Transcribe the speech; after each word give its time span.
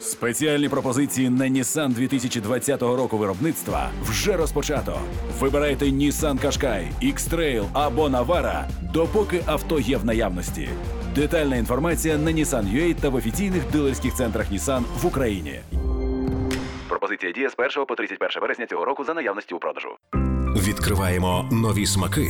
Спеціальні 0.00 0.68
пропозиції 0.68 1.30
на 1.30 1.44
Nissan 1.44 1.88
2020 1.88 2.82
року 2.82 3.18
виробництва 3.18 3.90
вже 4.02 4.36
розпочато. 4.36 5.00
Вибирайте 5.40 5.84
Nissan 5.84 6.44
Qashqai, 6.44 6.88
X-Trail 7.02 7.64
або 7.72 8.08
Navara, 8.08 8.64
допоки 8.92 9.42
авто 9.46 9.80
є 9.80 9.96
в 9.96 10.04
наявності. 10.04 10.68
Детальна 11.14 11.56
інформація 11.56 12.18
на 12.18 12.30
Nissan.ua 12.30 12.94
та 12.94 13.08
в 13.08 13.14
офіційних 13.14 13.62
дилерських 13.72 14.14
центрах 14.14 14.52
Nissan 14.52 14.82
в 15.02 15.06
Україні. 15.06 15.60
Пропозиція 16.88 17.32
діє 17.32 17.50
з 17.50 17.54
1 17.58 17.86
по 17.86 17.94
31 17.94 18.42
вересня 18.42 18.66
цього 18.66 18.84
року 18.84 19.04
за 19.04 19.14
наявності 19.14 19.54
у 19.54 19.58
продажу. 19.58 19.88
Відкриваємо 20.56 21.48
нові 21.52 21.86
смаки 21.86 22.28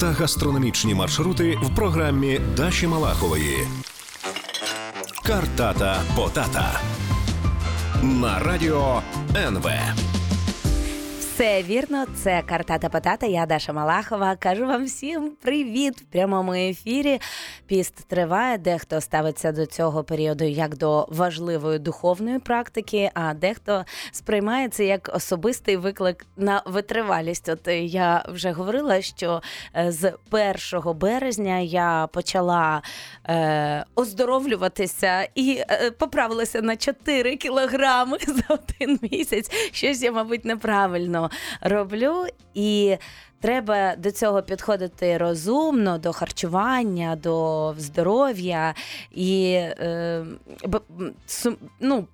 та 0.00 0.06
гастрономічні 0.06 0.94
маршрути 0.94 1.58
в 1.62 1.76
програмі 1.76 2.40
Даші 2.56 2.86
Малахової. 2.86 3.56
Картата 5.26 6.02
Потата 6.16 6.80
на 8.02 8.38
радіо 8.38 9.02
НВ. 9.50 9.66
Все 11.34 11.62
вірно, 11.62 12.06
це 12.14 12.42
Картата 12.46 12.88
Потата. 12.88 13.26
Я 13.26 13.46
Даша 13.46 13.72
Малахова. 13.72 14.36
Кажу 14.36 14.66
вам 14.66 14.84
всім 14.84 15.32
привіт 15.42 16.00
в 16.00 16.04
прямому 16.04 16.52
ефірі. 16.52 17.20
Піст 17.66 18.08
триває. 18.08 18.58
Дехто 18.58 19.00
ставиться 19.00 19.52
до 19.52 19.66
цього 19.66 20.04
періоду 20.04 20.44
як 20.44 20.76
до 20.76 21.06
важливої 21.10 21.78
духовної 21.78 22.38
практики, 22.38 23.10
а 23.14 23.34
дехто 23.34 23.84
сприймає 24.12 24.68
це 24.68 24.84
як 24.84 25.10
особистий 25.14 25.76
виклик 25.76 26.26
на 26.36 26.62
витривалість. 26.66 27.48
От 27.48 27.68
я 27.68 28.24
вже 28.28 28.50
говорила, 28.50 29.02
що 29.02 29.42
е, 29.76 29.92
з 29.92 30.12
1 30.30 30.98
березня 30.98 31.58
я 31.58 32.08
почала 32.12 32.82
е, 33.28 33.84
оздоровлюватися 33.94 35.28
і 35.34 35.62
е, 35.70 35.90
поправилася 35.90 36.62
на 36.62 36.76
4 36.76 37.36
кілограми 37.36 38.18
за 38.26 38.54
один 38.54 38.98
місяць. 39.02 39.50
Щось 39.72 40.02
я, 40.02 40.12
мабуть, 40.12 40.44
неправильно 40.44 41.23
роблю, 41.60 42.26
і 42.54 42.96
треба 43.40 43.96
до 43.96 44.10
цього 44.10 44.42
підходити 44.42 45.18
розумно, 45.18 45.98
до 45.98 46.12
харчування, 46.12 47.16
до 47.16 47.74
здоров'я 47.78 48.74
і 49.12 49.52
е, 49.52 50.24
ну, 51.80 52.06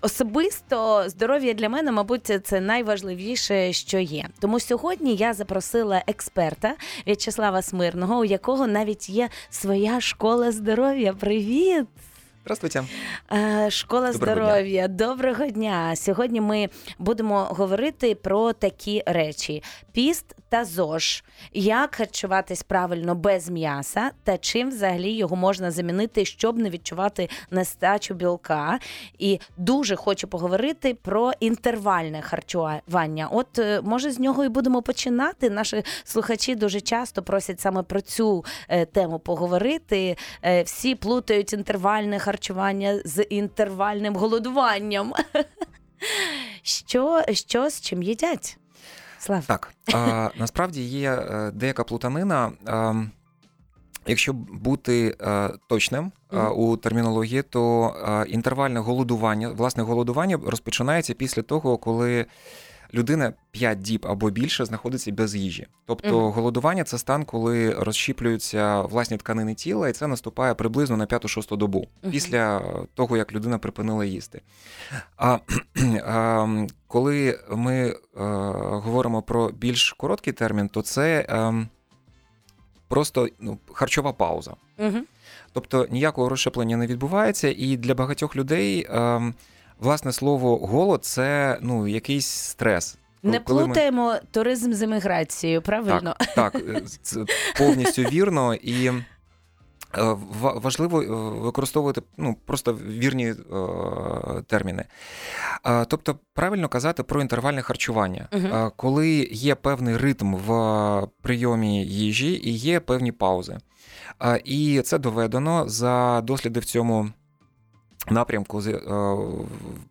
Особисто 0.00 1.04
здоров'я 1.08 1.54
для 1.54 1.68
мене, 1.68 1.92
мабуть, 1.92 2.40
це 2.44 2.60
найважливіше, 2.60 3.72
що 3.72 3.98
є. 3.98 4.28
Тому 4.40 4.60
сьогодні 4.60 5.14
я 5.14 5.34
запросила 5.34 6.02
експерта 6.06 6.74
В'ячеслава 7.06 7.62
Смирного, 7.62 8.18
у 8.18 8.24
якого 8.24 8.66
навіть 8.66 9.08
є 9.08 9.28
своя 9.50 10.00
школа 10.00 10.52
здоров'я. 10.52 11.12
Привіт! 11.12 11.86
Здравствуйте. 12.46 12.84
Е, 13.32 13.70
Школа 13.70 14.12
Доброго 14.12 14.34
здоров'я. 14.34 14.88
Доброго 14.88 15.46
дня. 15.46 15.96
Сьогодні 15.96 16.40
ми 16.40 16.68
будемо 16.98 17.44
говорити 17.44 18.14
про 18.14 18.52
такі 18.52 19.02
речі: 19.06 19.62
піст 19.92 20.36
та 20.56 20.64
ЗОЖ. 20.64 21.24
Як 21.52 21.94
харчуватись 21.94 22.62
правильно 22.62 23.14
без 23.14 23.48
м'яса, 23.48 24.10
та 24.24 24.38
чим 24.38 24.68
взагалі 24.68 25.12
його 25.12 25.36
можна 25.36 25.70
замінити, 25.70 26.24
щоб 26.24 26.58
не 26.58 26.70
відчувати 26.70 27.28
нестачу 27.50 28.14
білка. 28.14 28.78
І 29.18 29.40
дуже 29.56 29.96
хочу 29.96 30.28
поговорити 30.28 30.94
про 30.94 31.32
інтервальне 31.40 32.22
харчування. 32.22 33.28
От 33.30 33.58
е, 33.58 33.80
може 33.80 34.10
з 34.10 34.18
нього 34.18 34.44
і 34.44 34.48
будемо 34.48 34.82
починати. 34.82 35.50
Наші 35.50 35.84
слухачі 36.04 36.54
дуже 36.54 36.80
часто 36.80 37.22
просять 37.22 37.60
саме 37.60 37.82
про 37.82 38.00
цю 38.00 38.44
е, 38.68 38.84
тему 38.84 39.18
поговорити. 39.18 40.16
Е, 40.42 40.62
Всі 40.62 40.94
плутають 40.94 41.52
інтервальне 41.52 42.18
харчування 42.18 43.00
з 43.04 43.22
інтервальним 43.22 44.16
голодуванням. 44.16 45.12
Що, 46.62 47.22
що 47.32 47.70
з 47.70 47.80
чим 47.80 48.02
їдять? 48.02 48.58
Слав. 49.26 49.46
Так, 49.46 49.72
а, 49.94 50.30
насправді 50.38 50.82
є 50.82 51.12
е, 51.12 51.50
деяка 51.54 51.84
плутанина. 51.84 52.52
А, 52.66 52.94
якщо 54.06 54.32
бути 54.32 55.16
е, 55.20 55.50
точним 55.68 56.12
е, 56.32 56.46
у 56.48 56.76
термінології, 56.76 57.42
то 57.42 57.94
е, 58.08 58.30
інтервальне 58.30 58.80
голодування, 58.80 59.48
власне, 59.48 59.82
голодування 59.82 60.38
розпочинається 60.46 61.14
після 61.14 61.42
того, 61.42 61.78
коли 61.78 62.26
людина 62.94 63.32
5 63.50 63.78
діб 63.78 64.06
або 64.08 64.30
більше 64.30 64.64
знаходиться 64.64 65.12
без 65.12 65.34
їжі. 65.34 65.66
Тобто 65.86 66.20
Мгм. 66.20 66.32
голодування 66.32 66.84
це 66.84 66.98
стан, 66.98 67.24
коли 67.24 67.70
розщіплюються 67.70 68.80
власні 68.80 69.16
тканини 69.16 69.54
тіла, 69.54 69.88
і 69.88 69.92
це 69.92 70.06
наступає 70.06 70.54
приблизно 70.54 70.96
на 70.96 71.06
5-6 71.06 71.56
добу 71.56 71.88
Мгм. 72.02 72.12
після 72.12 72.62
того, 72.94 73.16
як 73.16 73.32
людина 73.32 73.58
припинила 73.58 74.04
їсти. 74.04 74.40
А, 75.16 75.38
а 76.06 76.46
коли 76.86 77.38
ми 77.50 77.88
е, 77.88 77.96
говоримо 78.60 79.22
про 79.22 79.50
більш 79.50 79.92
короткий 79.92 80.32
термін, 80.32 80.68
то 80.68 80.82
це 80.82 81.26
е, 81.28 81.66
просто 82.88 83.28
ну, 83.40 83.58
харчова 83.72 84.12
пауза. 84.12 84.54
Угу. 84.78 84.98
Тобто 85.52 85.86
ніякого 85.90 86.28
розщеплення 86.28 86.76
не 86.76 86.86
відбувається, 86.86 87.54
і 87.56 87.76
для 87.76 87.94
багатьох 87.94 88.36
людей 88.36 88.86
е, 88.90 89.32
власне 89.78 90.12
слово 90.12 90.56
голод 90.56 91.04
це 91.04 91.58
ну, 91.62 91.86
якийсь 91.86 92.26
стрес. 92.26 92.98
Не 93.22 93.38
Коли 93.40 93.60
ми- 93.60 93.66
плутаємо 93.66 94.14
туризм 94.30 94.72
з 94.72 94.82
еміграцією, 94.82 95.62
правильно? 95.62 96.14
Так, 96.18 96.34
так, 96.34 96.54
е, 96.54 96.82
це 97.02 97.24
повністю 97.58 98.02
вірно. 98.02 98.54
І 98.54 98.86
е, 98.86 98.92
важливо 100.40 101.02
е, 101.02 101.06
використовувати 101.40 102.02
ну, 102.16 102.36
просто 102.44 102.72
вірні 102.74 103.26
е, 103.28 103.34
терміни. 104.46 104.84
Е, 105.66 105.84
Тобто, 105.84 106.18
правильно 106.34 106.68
казати 106.68 107.02
про 107.02 107.20
інтервальне 107.20 107.62
харчування, 107.62 108.28
Мгм. 108.32 108.46
Е, 108.46 108.70
коли 108.76 109.08
є 109.32 109.54
певний 109.54 109.96
ритм 109.96 110.34
в 110.34 111.08
прийомі 111.22 111.84
їжі 111.86 112.40
і 112.44 112.50
є 112.52 112.80
певні 112.80 113.12
паузи. 113.12 113.58
Е, 114.22 114.40
І 114.44 114.80
це 114.84 114.98
доведено 114.98 115.68
за 115.68 116.20
досліди 116.20 116.60
в 116.60 116.64
цьому. 116.64 117.08
Напрямку. 118.10 118.60
З- 118.60 118.66
е, 118.66 118.80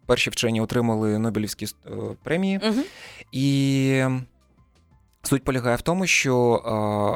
перші 0.05 0.29
вчені 0.29 0.61
отримали 0.61 1.19
Нобелівські 1.19 1.65
е, 1.65 1.89
премії, 2.23 2.59
Угу. 2.63 2.81
і 3.31 4.03
суть 5.23 5.43
полягає 5.43 5.75
в 5.75 5.81
тому, 5.81 6.07
що 6.07 6.35
е, 6.65 6.69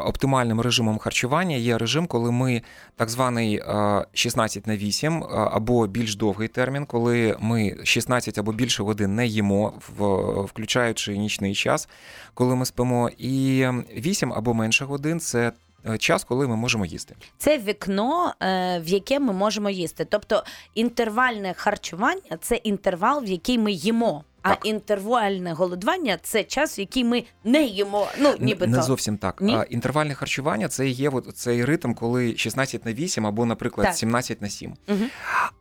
оптимальним 0.09 0.61
режимом 0.61 0.97
харчування 0.97 1.55
є 1.55 1.77
режим, 1.77 2.07
коли 2.07 2.31
ми 2.31 2.61
так 2.95 3.09
званий 3.09 3.55
е, 3.55 4.05
16 4.13 4.67
на 4.67 4.77
8 4.77 5.23
е, 5.23 5.25
або 5.31 5.87
більш 5.87 6.15
довгий 6.15 6.47
термін, 6.47 6.85
коли 6.85 7.37
ми 7.39 7.75
16 7.83 8.37
або 8.37 8.51
більше 8.51 8.83
годин 8.83 9.15
не 9.15 9.27
їмо, 9.27 9.73
в- 9.97 10.41
включаючи 10.43 11.17
нічний 11.17 11.55
час, 11.55 11.89
коли 12.33 12.55
ми 12.55 12.65
спимо, 12.65 13.09
і 13.17 13.67
8 13.97 14.33
або 14.33 14.53
менше 14.53 14.85
годин 14.85 15.19
це 15.19 15.51
час, 15.99 16.23
коли 16.23 16.47
ми 16.47 16.55
можемо 16.55 16.85
їсти. 16.85 17.15
Це 17.37 17.57
вікно, 17.57 18.33
е, 18.41 18.79
в 18.79 18.87
яке 18.87 19.19
ми 19.19 19.33
можемо 19.33 19.69
їсти. 19.69 20.05
Тобто 20.05 20.43
інтервальне 20.75 21.53
харчування 21.57 22.37
це 22.41 22.55
інтервал, 22.55 23.23
в 23.23 23.27
який 23.27 23.57
ми 23.57 23.71
їмо. 23.71 24.23
А 24.41 24.49
Так. 24.49 24.65
інтервальне 24.65 25.53
голодування 25.53 26.17
це 26.21 26.43
час, 26.43 26.77
в 26.77 26.79
який 26.79 27.03
ми 27.03 27.23
не 27.43 27.63
їмо. 27.63 28.07
Ну, 28.19 28.29
Н- 28.29 28.37
нібито. 28.39 28.71
Не 28.71 28.81
зовсім 28.81 29.17
так. 29.17 29.41
Ні? 29.41 29.55
А, 29.55 29.63
інтервальне 29.63 30.13
харчування 30.13 30.67
це 30.67 30.87
є 30.87 31.09
от 31.09 31.37
цей 31.37 31.65
ритм, 31.65 31.93
коли 31.93 32.37
16 32.37 32.85
на 32.85 32.93
8 32.93 33.27
або, 33.27 33.45
наприклад, 33.45 33.87
Так. 33.87 33.95
17 33.95 34.41
на 34.41 34.49
7. 34.49 34.73
Мгм. 34.87 35.07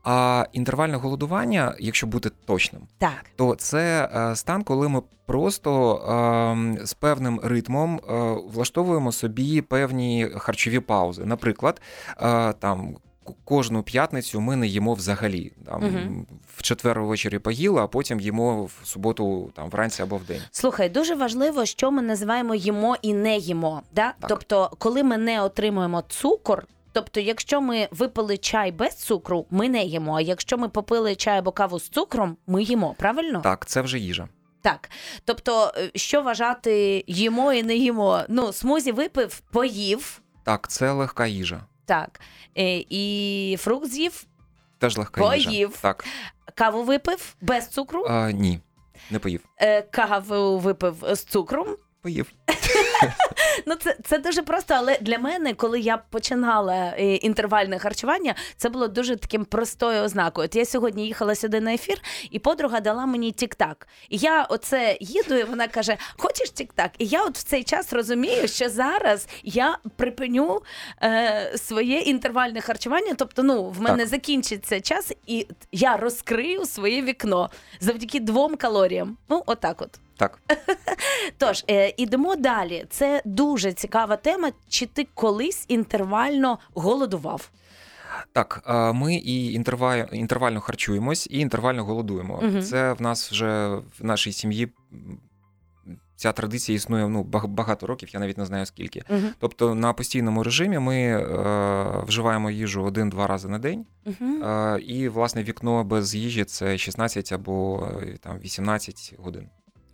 А 0.05 0.47
інтервальне 0.53 0.97
голодування, 0.97 1.75
якщо 1.81 2.07
бути 2.07 2.31
точним, 2.47 2.83
Так. 2.99 3.13
то 3.37 3.55
це 3.55 4.11
е, 4.15 4.37
стан, 4.37 4.63
коли 4.63 4.89
ми 4.89 5.03
просто 5.27 5.95
е, 6.81 6.87
з 6.87 6.95
певним 6.95 7.41
ритмом 7.43 7.97
е, 7.97 8.13
влаштовуємо 8.53 9.13
собі 9.13 9.61
певні 9.61 10.29
харчові 10.37 10.81
паузи. 10.81 11.25
Наприклад, 11.25 11.81
е, 12.23 12.53
там. 12.53 12.97
Кожну 13.45 13.83
п'ятницю 13.83 14.41
ми 14.41 14.57
не 14.57 14.67
їмо 14.67 14.95
взагалі. 14.95 15.53
Там, 15.67 15.83
Мгм. 15.85 16.27
В 16.57 16.63
четвер 16.63 17.01
ввечері 17.03 17.39
поїли, 17.39 17.81
а 17.81 17.87
потім 17.87 18.21
їмо 18.21 18.65
в 18.65 18.81
суботу 18.85 19.51
там, 19.55 19.71
вранці 19.71 20.03
або 20.03 20.17
вдень. 20.17 20.43
Слухай, 20.51 20.89
дуже 20.89 21.15
важливо, 21.15 21.67
що 21.67 21.91
ми 21.91 22.03
називаємо 22.03 22.55
їмо 22.55 22.97
і 23.03 23.15
не 23.15 23.37
їмо. 23.37 23.83
Да? 23.93 24.15
Так. 24.21 24.29
Тобто, 24.29 24.71
коли 24.79 25.03
ми 25.03 25.19
не 25.19 25.43
отримуємо 25.43 26.03
цукор. 26.09 26.67
Тобто, 26.93 27.21
якщо 27.21 27.61
ми 27.61 27.89
випили 27.91 28.37
чай 28.37 28.73
без 28.73 28.95
цукру, 28.97 29.47
ми 29.51 29.69
не 29.69 29.85
їмо. 29.85 30.15
А 30.17 30.21
якщо 30.21 30.59
ми 30.59 30.69
попили 30.69 31.15
чай 31.15 31.39
або 31.39 31.53
каву 31.53 31.79
з 31.79 31.89
цукром, 31.89 32.37
ми 32.47 32.63
їмо. 32.63 32.95
Правильно? 32.99 33.41
Так, 33.41 33.67
це 33.67 33.81
вже 33.83 33.99
їжа. 33.99 34.29
Так. 34.63 34.91
Тобто, 35.25 35.73
е, 35.77 35.91
що 35.95 36.23
вважати 36.23 37.05
їмо 37.07 37.53
і 37.53 37.63
не 37.63 37.77
їмо? 37.77 38.21
Ну, 38.29 38.53
смузі 38.53 38.93
випив, 38.93 39.41
поїв, 39.41 40.21
Так, 40.45 40.69
це 40.69 40.93
легка 40.93 41.27
їжа. 41.27 41.61
Так. 41.89 42.21
Е, 42.59 42.85
І 42.89 43.57
фрукт 43.61 43.87
з'їв, 43.87 44.25
Теж 44.79 44.97
легка 44.97 45.35
їжа. 45.35 45.51
Поїв. 45.51 45.79
Так. 45.81 46.05
каву 46.55 46.83
випив 46.83 47.35
без 47.41 47.69
цукру, 47.69 48.05
А, 48.09 48.31
ні, 48.33 48.61
не 49.11 49.19
поїв. 49.19 49.41
е, 49.61 49.83
каву 49.83 50.59
випив 50.59 51.05
з 51.13 51.25
цукром, 51.25 51.77
поїв. 52.03 52.33
Ну, 53.67 53.75
це, 53.75 53.97
це 54.05 54.19
дуже 54.19 54.43
просто, 54.43 54.75
але 54.75 54.99
для 55.01 55.19
мене, 55.19 55.55
коли 55.55 55.81
я 55.81 55.97
починала 55.97 56.95
е, 56.99 57.15
інтервальне 57.15 57.79
харчування, 57.79 58.35
це 58.57 58.69
було 58.69 58.89
дуже 58.89 59.17
таким 59.17 59.45
простою 59.45 60.03
ознакою. 60.03 60.45
От 60.45 60.57
я 60.57 60.65
сьогодні 60.65 61.07
їхала 61.07 61.35
сюди 61.35 61.61
на 61.61 61.75
ефір, 61.75 61.99
і 62.31 62.39
подруга 62.39 62.81
дала 62.81 63.07
мені 63.07 63.33
тік-так. 63.33 63.89
І 64.09 64.17
я 64.17 64.43
оце 64.43 64.97
їду, 65.01 65.35
і 65.35 65.45
вона 65.45 65.69
каже: 65.69 65.97
Хочеш 66.19 66.51
тік-так? 66.51 66.91
І 66.99 67.07
я 67.07 67.25
от 67.25 67.39
в 67.39 67.43
цей 67.43 67.65
час 67.65 67.93
розумію, 67.93 68.49
що 68.49 68.69
зараз 68.69 69.29
я 69.43 69.79
припиню 69.97 70.63
е, 71.03 71.53
своє 71.57 71.99
інтервальне 71.99 72.61
харчування. 72.61 73.15
Тобто, 73.17 73.43
ну, 73.43 73.65
в 73.65 73.81
мене 73.81 73.99
Так. 73.99 74.09
закінчиться 74.09 74.81
час, 74.81 75.13
і 75.27 75.47
я 75.73 75.97
розкрию 75.97 76.67
своє 76.67 77.03
вікно 77.03 77.51
завдяки 77.81 78.21
двом 78.21 78.57
калоріям. 78.57 79.17
Ну, 79.29 79.43
отак 79.47 79.83
от. 79.83 79.91
Так. 80.19 80.39
Тож 81.39 81.65
е, 81.71 81.95
ідемо 81.97 82.37
далі. 82.37 82.87
Це 82.91 83.23
дуже 83.25 83.73
цікава 83.73 84.17
тема. 84.17 84.53
Чи 84.69 84.87
ти 84.87 85.09
колись 85.15 85.65
інтервально 85.69 86.59
голодував? 86.75 87.51
Так, 88.33 88.63
е, 88.67 88.93
ми 88.93 89.15
і 89.15 89.53
інтервал, 89.53 90.05
інтервально 90.13 90.61
харчуємось, 90.61 91.29
і 91.31 91.39
інтервально 91.39 91.85
голодуємо. 91.85 92.41
Мгм. 92.43 92.63
Це 92.63 92.93
в 92.93 93.03
нас 93.03 93.33
вже 93.33 93.69
в 93.99 94.05
нашій 94.05 94.33
сім'ї. 94.33 94.69
Ця 96.17 96.33
традиція 96.33 96.77
існує 96.77 97.09
ну, 97.09 97.23
багато 97.49 97.87
років, 97.87 98.09
я 98.13 98.21
навіть 98.21 98.39
не 98.39 98.47
знаю 98.47 98.67
скільки. 98.67 99.03
Угу. 99.11 99.21
Тобто 99.39 99.75
на 99.75 99.93
постійному 99.93 100.43
режимі 100.43 100.79
ми 100.79 100.97
е, 100.97 101.25
вживаємо 102.07 102.51
їжу 102.51 102.83
один-два 102.83 103.27
рази 103.27 103.49
на 103.49 103.59
день, 103.59 103.87
Угу. 104.07 104.45
е, 104.45 104.81
і 104.81 105.09
власне 105.09 105.43
вікно 105.43 105.85
без 105.85 106.15
їжі 106.15 106.45
це 106.45 106.79
16 106.79 107.33
або 107.33 107.89
е, 108.03 108.17
там 108.21 108.39
18 108.39 109.15
годин. 109.19 109.49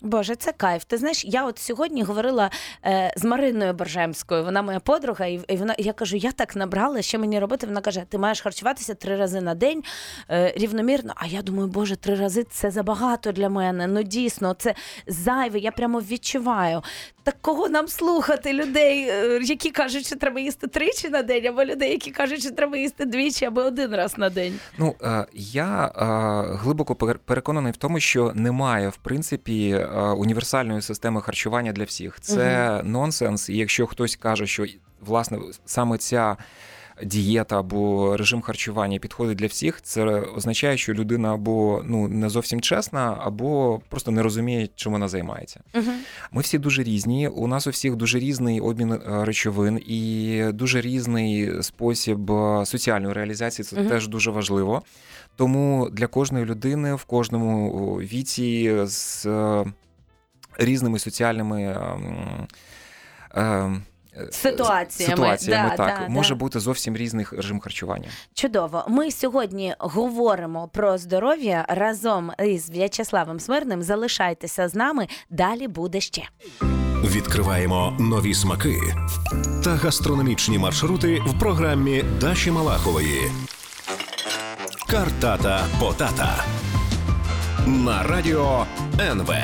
Боже, 0.05 0.37
це 0.37 0.53
кайф. 0.53 0.85
Ти 0.85 0.97
знаєш, 0.97 1.25
я 1.25 1.45
от 1.45 1.59
сьогодні 1.59 2.03
говорила 2.03 2.51
е, 2.85 3.15
з 3.17 3.25
Мариною 3.25 3.73
Боржемською, 3.73 4.45
вона 4.45 4.63
моя 4.63 4.81
подруга, 4.81 5.27
і, 5.27 5.41
і 5.49 5.57
вона 5.57 5.75
я 5.79 5.93
кажу, 5.93 6.17
я 6.17 6.33
так 6.33 6.57
набрала, 6.57 7.03
що 7.03 7.19
мені 7.19 7.39
робити? 7.41 7.67
Вона 7.67 7.81
каже: 7.81 8.03
ти 8.09 8.19
маєш 8.19 8.41
харчуватися 8.41 8.95
три 8.95 9.17
рази 9.17 9.41
на 9.41 9.55
день 9.55 9.83
е, 10.31 10.53
рівномірно. 10.57 11.13
А 11.17 11.27
я 11.27 11.43
думаю, 11.43 11.69
боже, 11.69 11.97
три 11.97 12.15
рази 12.15 12.45
це 12.45 12.71
забагато 12.71 13.33
для 13.33 13.49
мене. 13.49 13.87
Ну 13.87 14.03
дійсно, 14.03 14.55
це 14.55 14.75
зайве, 15.07 15.59
я 15.59 15.71
прямо 15.71 16.01
відчуваю. 16.01 16.83
Так 17.25 17.37
кого 17.41 17.69
нам 17.69 17.89
слухати? 17.89 18.53
Людей, 18.53 19.09
е, 19.09 19.41
які 19.43 19.71
кажуть, 19.71 20.07
що 20.07 20.17
треба 20.17 20.41
їсти 20.41 20.67
тричі 20.67 21.09
на 21.09 21.23
день, 21.23 21.47
або 21.47 21.65
людей, 21.65 21.91
які 21.91 22.11
кажуть, 22.11 22.41
що 22.41 22.51
треба 22.51 22.77
їсти 22.77 23.05
двічі 23.05 23.45
або 23.45 23.61
один 23.61 23.95
раз 23.95 24.19
на 24.19 24.31
день. 24.31 24.59
Ну 24.79 24.95
е, 25.03 25.27
я 25.33 25.87
е, 25.87 26.57
глибоко 26.57 26.95
переконаний 27.25 27.73
в 27.73 27.77
тому, 27.77 28.01
що 28.01 28.33
немає 28.35 28.89
в 28.89 28.97
принципі 28.97 29.87
універсальної 30.03 30.83
системи 30.83 31.21
харчування 31.21 31.73
для 31.73 31.85
всіх. 31.85 32.21
Це 32.21 32.81
нонсенс. 32.85 33.49
І 33.49 33.57
якщо 33.57 33.87
хтось 33.87 34.17
каже, 34.17 34.47
що 34.47 34.67
власне 35.01 35.39
саме 35.65 35.99
ця 35.99 36.37
дієта 37.03 37.59
або 37.59 38.17
режим 38.17 38.41
харчування 38.41 38.99
підходить 38.99 39.39
для 39.39 39.47
всіх, 39.47 39.83
це 39.83 40.05
означає, 40.05 40.77
що 40.77 40.95
людина 40.95 41.35
або 41.35 41.83
ну 41.85 42.09
не 42.09 42.29
зовсім 42.29 42.61
чесна, 42.61 43.19
або 43.21 43.81
просто 43.89 44.11
не 44.11 44.23
розуміє, 44.23 44.69
чим 44.75 44.93
вона 44.93 45.09
займається. 45.09 45.61
Угу. 45.75 45.91
Ми 46.33 46.43
всі 46.43 46.59
дуже 46.59 46.83
різні. 46.83 47.29
У 47.29 47.47
нас 47.47 47.67
у 47.67 47.71
всіх 47.71 47.97
дуже 47.97 48.19
різний 48.19 48.61
обмін 48.61 48.93
е, 48.93 49.25
речовин 49.25 49.81
і 49.87 50.43
дуже 50.53 50.81
різний 50.81 51.63
спосіб 51.63 52.31
е, 52.33 52.67
соціальної 52.67 53.15
реалізації. 53.15 53.65
Це 53.65 53.81
Мгм. 53.81 53.89
теж 53.89 54.09
дуже 54.09 54.31
важливо. 54.31 54.83
Тому 55.37 55.89
для 55.93 56.07
кожної 56.07 56.45
людини 56.45 56.95
в 56.95 57.05
кожному 57.05 57.71
віці 57.97 58.77
з 58.85 59.27
е, 59.27 59.65
різними 60.59 60.99
соціальними. 60.99 61.63
ем, 61.63 62.47
ем, 63.35 63.83
е, 64.17 64.29
Ситуаціями, 64.31 65.17
ситуаціями 65.17 65.69
да, 65.71 65.77
так 65.77 66.01
да, 66.01 66.09
може 66.09 66.29
да. 66.29 66.35
бути 66.35 66.61
зовсім 66.61 66.97
різний 66.97 67.27
режим 67.33 67.61
харчування. 67.61 68.09
Чудово. 68.35 68.85
Ми 68.89 69.11
сьогодні 69.11 69.75
говоримо 69.79 70.69
про 70.69 70.99
здоров'я 70.99 71.67
разом 71.69 72.33
із 72.47 72.71
В'ячеславом 72.71 73.41
Смирним. 73.41 73.83
Залишайтеся 73.83 74.69
з 74.69 74.75
нами. 74.75 75.09
Далі 75.31 75.69
буде 75.69 76.01
ще. 76.01 76.23
Відкриваємо 77.05 77.97
нові 78.01 78.35
смаки 78.35 78.81
та 79.65 79.71
гастрономічні 79.71 80.59
маршрути 80.59 81.21
в 81.27 81.39
програмі 81.39 82.05
Даші 82.21 82.51
Малахової. 82.51 83.31
Картата 84.89 85.65
Потата 85.81 86.45
на 87.67 88.03
радіо 88.03 88.67
НВ. 89.01 89.35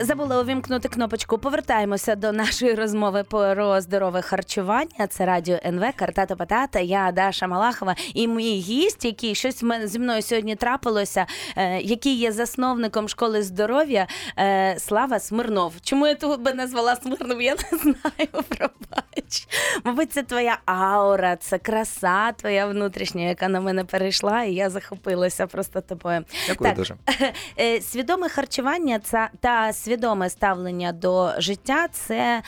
Забула 0.00 0.40
увімкнути 0.40 0.88
кнопочку. 0.88 1.38
Повертаємося 1.38 2.14
до 2.14 2.32
нашої 2.32 2.74
розмови 2.74 3.24
про 3.24 3.80
здорове 3.80 4.22
харчування. 4.22 5.06
Це 5.08 5.26
радіо 5.26 5.58
НВ, 5.64 5.84
Картата 5.96 6.36
Патата. 6.36 6.80
Я 6.80 7.12
Даша 7.12 7.46
Малахова 7.46 7.96
і 8.14 8.28
мій 8.28 8.58
гість, 8.58 9.04
який 9.04 9.34
щось 9.34 9.64
зі 9.84 9.98
мною 9.98 10.22
сьогодні 10.22 10.56
трапилося, 10.56 11.26
е, 11.56 11.80
який 11.80 12.14
є 12.14 12.32
засновником 12.32 13.08
школи 13.08 13.42
здоров'я 13.42 14.06
е, 14.38 14.76
Слава 14.78 15.18
Смирнов. 15.18 15.72
Чому 15.82 16.06
я 16.06 16.14
тебе 16.14 16.52
назвала 16.54 16.96
Смирнов? 16.96 17.42
Я 17.42 17.54
не 17.54 17.78
знаю. 17.82 18.44
Пробач. 18.48 19.48
Мабуть, 19.84 20.12
це 20.12 20.22
твоя 20.22 20.58
аура, 20.66 21.36
це 21.36 21.58
краса 21.58 22.32
твоя 22.32 22.66
внутрішня, 22.66 23.22
яка 23.22 23.48
на 23.48 23.60
мене 23.60 23.84
перейшла, 23.84 24.42
і 24.42 24.54
я 24.54 24.70
захопилася 24.70 25.46
просто 25.46 25.80
тобою. 25.80 26.24
Дякую 26.48 26.70
Так. 26.70 26.76
дуже. 26.76 26.94
Е, 27.60 27.80
Свідоме 27.80 28.28
харчування 28.28 28.98
це, 28.98 29.28
та 29.40 29.72
свідоме 29.72 30.30
ставлення 30.30 30.92
до 30.92 31.32
життя 31.38 31.88
це, 31.92 32.42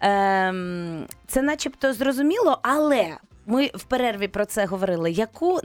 ем, 0.00 1.06
це 1.26 1.42
начебто 1.42 1.92
зрозуміло, 1.92 2.58
але. 2.62 3.16
Ми 3.46 3.70
в 3.74 3.82
перерві 3.82 4.28
про 4.28 4.44
це 4.44 4.66
говорили. 4.66 5.10
Яку 5.10 5.60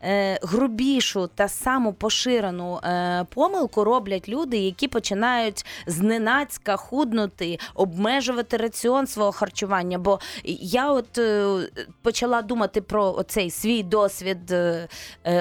найгрубішу 0.00 1.30
та 1.34 1.48
саму 1.48 1.92
поширену 1.92 2.76
е, 2.76 3.26
помилку 3.34 3.84
роблять 3.84 4.28
люди, 4.28 4.56
які 4.56 4.88
починають 4.88 5.66
зненацька 5.86 6.76
худнути, 6.76 7.58
обмежувати 7.74 8.56
раціон 8.56 9.06
свого 9.06 9.32
харчування? 9.32 9.98
Бо 9.98 10.20
я 10.60 10.92
от 10.92 11.18
е, 11.18 11.58
почала 12.02 12.42
думати 12.42 12.80
про 12.80 13.14
оцей 13.14 13.50
свій 13.50 13.82
досвід 13.82 14.50
е, 14.50 14.88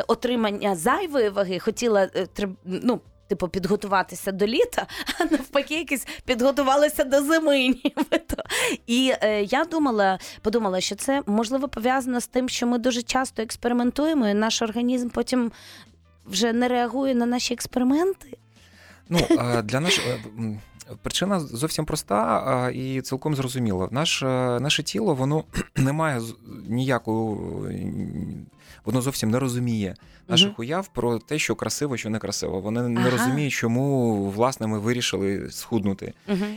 отримання 0.07 0.75
зайвої 0.75 1.29
ваги, 1.29 1.59
хотіла 1.59 2.09
ну. 2.65 3.01
Типу, 3.27 3.47
підготуватися 3.47 4.31
до 4.31 4.47
літа, 4.47 4.87
а 5.19 5.25
навпаки, 5.25 5.75
якось 5.79 6.07
підготувалися 6.25 7.03
до 7.03 7.21
зими. 7.23 7.59
Нібито. 7.67 8.43
І 8.87 9.13
е, 9.21 9.43
я 9.43 9.63
думала, 9.63 10.19
подумала, 10.41 10.81
що 10.81 10.95
це 10.95 11.23
можливо 11.25 11.67
пов'язано 11.67 12.21
з 12.21 12.27
тим, 12.27 12.49
що 12.49 12.67
ми 12.67 12.77
дуже 12.77 13.01
часто 13.01 13.41
експериментуємо, 13.41 14.27
і 14.27 14.33
наш 14.33 14.61
організм 14.61 15.09
потім 15.09 15.51
вже 16.25 16.53
не 16.53 16.67
реагує 16.67 17.15
на 17.15 17.25
наші 17.25 17.53
експерименти. 17.53 18.37
Ну 19.09 19.19
для 19.63 19.79
наш 19.79 19.99
е, 19.99 20.19
причина 21.01 21.39
зовсім 21.39 21.85
проста 21.85 22.71
і 22.73 23.01
цілком 23.01 23.35
зрозуміла. 23.35 23.87
Наш, 23.91 24.23
е, 24.23 24.25
наше 24.59 24.83
тіло 24.83 25.15
воно 25.15 25.43
не 25.75 25.93
має 25.93 26.21
ніякого, 26.67 27.37
воно 28.85 29.01
зовсім 29.01 29.31
не 29.31 29.39
розуміє 29.39 29.95
наших 30.29 30.59
уяв 30.59 30.87
про 30.87 31.19
те, 31.19 31.39
що 31.39 31.55
красиво, 31.55 31.97
що 31.97 32.09
не 32.09 32.19
красиво. 32.19 32.59
Вони 32.61 32.81
не 32.89 33.09
розуміють, 33.09 33.53
чому 33.53 34.15
власне 34.29 34.67
ми 34.67 34.79
вирішили 34.79 35.51
схуднути. 35.51 36.13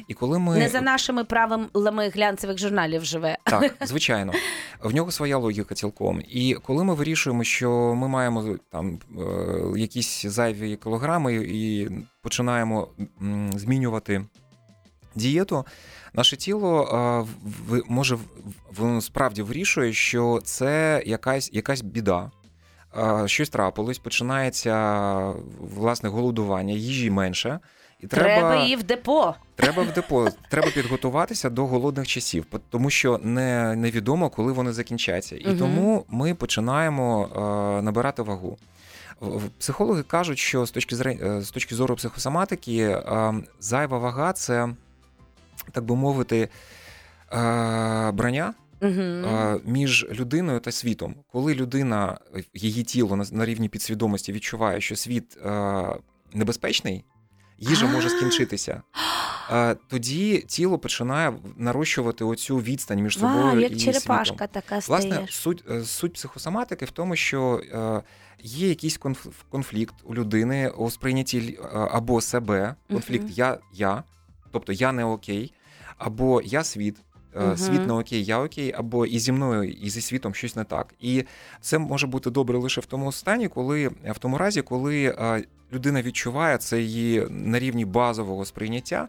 І 0.09 0.15
коли 0.15 0.39
ми 0.39 0.59
Не 0.59 0.69
за 0.69 0.81
нашими 0.81 1.25
правилами 1.25 2.09
глянцевих 2.09 2.59
журналів 2.59 3.05
живе. 3.05 3.37
так, 3.45 3.75
звичайно, 3.87 4.33
в 4.83 4.95
нього 4.95 5.11
своя 5.11 5.37
логіка 5.39 5.75
цілком. 5.75 6.23
І 6.29 6.57
коли 6.63 6.85
ми 6.85 6.95
вирішуємо, 6.95 7.45
що 7.45 7.95
ми 7.95 8.09
маємо 8.09 8.57
там 8.73 8.99
е, 9.19 9.79
якісь 9.81 10.27
зайві 10.27 10.77
кілограми 10.77 11.35
і 11.35 11.89
починаємо 12.23 12.89
змінювати 13.57 14.25
дієту, 15.15 15.65
наше 16.15 16.37
тіло 16.37 16.83
е, 16.85 17.21
в- 17.69 17.83
може 17.89 18.15
в- 18.15 18.21
воно 18.77 19.01
справді 19.01 19.43
вирішує, 19.43 19.93
що 19.93 20.41
це 20.45 21.03
якась, 21.07 21.51
якась 21.53 21.83
біда. 21.83 22.31
Щось 23.27 23.49
трапилось, 23.49 23.99
починається 23.99 25.35
власне 25.61 26.09
голодування, 26.09 26.75
їжі 26.75 27.11
менше. 27.11 27.59
І 28.01 28.07
Треба 28.07 28.57
її 28.57 28.77
в 28.77 28.83
депо. 28.83 29.35
Треба 29.57 29.83
в 29.83 29.93
депо, 29.93 30.29
треба 30.51 30.69
підготуватися 30.71 31.51
до 31.51 31.67
голодних 31.67 32.07
часів, 32.07 32.47
тому 32.71 32.91
що 32.91 33.19
не, 33.23 33.77
невідомо, 33.77 34.31
коли 34.31 34.53
вони 34.53 34.73
закінчаться. 34.73 35.37
І 35.37 35.47
Мгм. 35.49 35.59
тому 35.59 36.05
ми 36.09 36.35
починаємо 36.35 37.29
е, 37.79 37.83
набирати 37.83 38.23
вагу. 38.23 38.59
Психологи 39.59 40.03
кажуть, 40.03 40.39
що 40.39 40.67
з 40.67 40.71
точки, 40.71 40.97
зре- 40.97 41.27
е, 41.39 41.43
з 41.43 41.51
точки 41.51 41.75
зору 41.75 41.97
психосоматики, 41.97 42.77
е, 42.79 43.35
зайва 43.61 43.99
вага 43.99 44.33
це, 44.33 44.69
так 45.73 45.85
би 45.85 45.97
мовити, 45.97 46.49
е, 47.33 48.11
броня 48.11 48.55
Угу. 48.83 49.61
між 49.65 50.07
людиною 50.13 50.61
та 50.61 50.73
світом. 50.73 51.15
Коли 51.33 51.55
людина, 51.55 52.19
її 52.55 52.83
тіло 52.83 53.17
на, 53.17 53.25
на 53.33 53.45
рівні 53.45 53.69
підсвідомості 53.69 54.33
відчуває, 54.33 54.81
що 54.81 54.97
світ 54.97 55.37
е, 55.45 55.85
небезпечний, 56.35 57.05
їжа 57.59 57.87
може 57.87 58.11
скінчитися. 58.11 58.83
Тоді 59.89 60.39
тіло 60.39 60.79
починає 60.79 61.33
нарощувати 61.57 62.25
оцю 62.25 62.57
відстань 62.57 63.03
між 63.03 63.19
собою 63.19 63.45
Вау, 63.45 63.61
як 63.61 63.73
і 63.73 63.77
черепашка 63.77 64.25
світом. 64.25 64.49
така 64.53 64.79
Власне, 64.89 65.27
суть, 65.31 65.65
е, 65.71 65.85
суть 65.85 66.13
психосоматики 66.13 66.85
в 66.85 66.91
тому, 66.91 67.17
що 67.17 67.61
е, 67.73 68.03
є 68.43 68.69
якийсь 68.69 69.01
конф- 69.01 69.31
конфлікт 69.51 69.95
у 70.05 70.15
людини 70.15 70.69
у 70.71 70.91
сприйнятті 70.91 71.59
е, 71.63 71.69
або 71.73 72.21
себе, 72.21 72.75
конфлікт 72.91 73.25
Мгм. 73.25 73.33
я, 73.37 73.59
я, 73.75 74.03
тобто 74.53 74.73
я 74.73 74.93
не 74.93 75.05
окей, 75.05 75.53
або 75.99 76.43
я 76.43 76.65
світ. 76.65 76.97
Е, 77.37 77.45
Мгм. 77.45 77.57
Світ 77.57 77.87
не 77.87 77.93
окей, 77.93 78.25
я 78.25 78.39
окей, 78.39 78.75
або 78.77 79.07
і 79.07 79.19
зі 79.19 79.33
мною, 79.33 79.71
і 79.71 79.91
зі 79.91 80.01
світом 80.01 80.35
щось 80.35 80.57
не 80.57 80.65
так. 80.65 80.95
І 81.01 81.25
це 81.61 81.79
може 81.79 82.07
бути 82.07 82.31
добре 82.31 82.59
лише 82.59 82.81
в 82.81 82.87
тому 82.87 83.13
стані, 83.13 83.49
коли 83.49 83.89
в 83.89 84.19
тому 84.19 84.39
разі, 84.39 84.63
коли 84.63 85.05
е, 85.05 85.45
людина 85.73 86.03
відчуває 86.03 86.59
це 86.59 86.81
її 86.81 87.27
на 87.31 87.59
рівні 87.59 87.85
базового 87.85 88.45
сприйняття, 88.45 89.09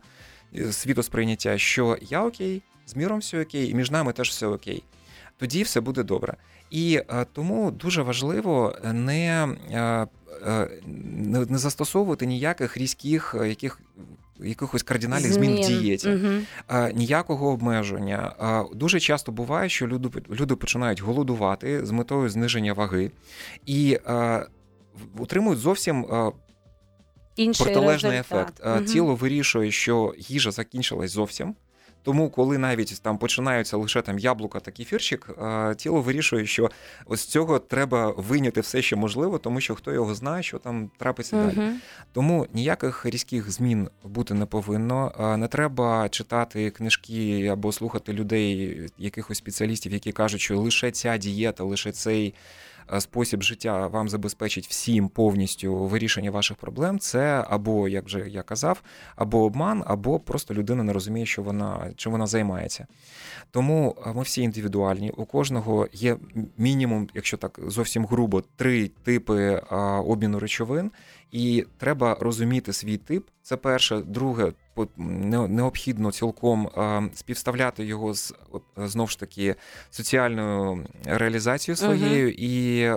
е, 0.55 0.71
світосприйняття, 0.71 1.57
що 1.57 1.97
я 2.01 2.25
окей, 2.25 2.61
з 2.85 2.95
міром 2.95 3.19
все 3.19 3.41
окей, 3.41 3.69
і 3.69 3.73
між 3.73 3.91
нами 3.91 4.13
теж 4.13 4.29
все 4.29 4.47
окей. 4.47 4.83
Тоді 5.37 5.63
все 5.63 5.81
буде 5.81 6.03
добре. 6.03 6.37
І 6.71 7.01
е, 7.09 7.25
тому 7.33 7.71
дуже 7.71 8.01
важливо 8.01 8.75
не, 8.93 9.55
е, 9.71 10.07
е, 10.47 10.67
не, 11.49 11.57
застосовувати 11.57 12.25
ніяких 12.25 12.77
різких 12.77 13.35
е, 13.41 13.49
яких, 13.49 13.79
якихось 14.43 14.83
кардинальних 14.83 15.33
змін, 15.33 15.51
в 15.63 15.67
дієті. 15.67 16.09
угу. 16.09 16.27
Е, 16.69 16.93
ніякого 16.93 17.49
обмеження. 17.51 18.35
Е, 18.71 18.75
Дуже 18.75 18.99
часто 18.99 19.31
буває, 19.31 19.69
що 19.69 19.87
люди, 19.87 20.09
люди 20.29 20.55
починають 20.55 21.01
голодувати 21.01 21.85
з 21.85 21.91
метою 21.91 22.29
зниження 22.29 22.73
ваги 22.73 23.11
і 23.65 23.99
е, 24.07 24.45
отримують 25.19 25.59
зовсім 25.59 26.05
Інший 27.35 27.65
протилежний 27.65 28.11
результат. 28.11 28.49
ефект. 28.59 28.77
Угу. 28.77 28.85
Тіло 28.85 29.15
вирішує, 29.15 29.71
що 29.71 30.13
їжа 30.17 30.51
закінчилась 30.51 31.11
зовсім. 31.11 31.55
Тому, 32.03 32.29
коли 32.29 32.57
навіть 32.57 33.01
там 33.01 33.17
починаються 33.17 33.77
лише 33.77 34.01
там 34.01 34.19
яблука 34.19 34.59
та 34.59 34.71
кефірчик, 34.71 35.29
тіло 35.77 36.01
вирішує, 36.01 36.45
що 36.45 36.71
ось 37.05 37.25
цього 37.25 37.59
треба 37.59 38.13
вийняти 38.17 38.61
все, 38.61 38.81
що 38.81 38.97
можливо, 38.97 39.37
тому 39.37 39.61
що 39.61 39.75
хто 39.75 39.91
його 39.93 40.15
знає, 40.15 40.43
що 40.43 40.57
там 40.57 40.91
трапиться 40.97 41.35
далі. 41.35 41.69
Тому 42.13 42.47
ніяких 42.53 43.05
різких 43.05 43.51
змін 43.51 43.89
бути 44.03 44.33
не 44.33 44.45
повинно. 44.45 45.35
Не 45.37 45.47
треба 45.47 46.09
читати 46.09 46.69
книжки 46.69 47.47
або 47.47 47.71
слухати 47.71 48.13
людей, 48.13 48.79
якихось 48.97 49.37
спеціалістів, 49.37 49.93
які 49.93 50.11
кажуть, 50.11 50.41
що 50.41 50.59
лише 50.59 50.91
ця 50.91 51.17
дієта, 51.17 51.63
лише 51.63 51.91
цей 51.91 52.33
спосіб 52.99 53.41
життя 53.41 53.87
вам 53.87 54.09
забезпечить 54.09 54.67
всім 54.67 55.09
повністю 55.09 55.75
вирішення 55.75 56.31
ваших 56.31 56.57
проблем. 56.57 56.99
Це 56.99 57.45
або, 57.49 57.87
як 57.87 58.05
вже 58.05 58.29
я 58.29 58.43
казав, 58.43 58.81
або 59.15 59.43
обман, 59.43 59.83
або 59.87 60.19
просто 60.19 60.53
людина 60.53 60.83
не 60.83 60.93
розуміє, 60.93 61.25
що 61.25 61.41
вона 61.41 61.91
чим 61.95 62.11
вона 62.11 62.27
займається. 62.27 62.87
Тому 63.51 63.95
е, 64.05 64.13
ми 64.13 64.21
всі 64.23 64.41
індивідуальні. 64.41 65.11
У 65.17 65.25
кожного 65.25 65.87
є 65.91 66.17
мінімум, 66.57 67.09
якщо 67.13 67.37
так 67.37 67.59
зовсім 67.67 68.05
грубо, 68.05 68.43
три 68.55 68.87
типи 68.87 69.61
обміну 70.05 70.39
речовин, 70.39 70.91
і 71.31 71.65
треба 71.77 72.17
розуміти 72.19 72.73
свій 72.73 72.97
тип. 72.97 73.27
Це 73.43 73.57
перше, 73.57 73.97
друге, 73.97 74.51
необхідно 74.97 76.11
цілком 76.11 76.69
співставляти 77.13 77.85
його 77.85 78.13
з 78.13 78.33
знов 78.77 79.09
ж 79.09 79.19
таки 79.19 79.55
соціальною 79.89 80.85
реалізацією 81.05 81.75
своєю, 81.77 82.31
і 82.37 82.89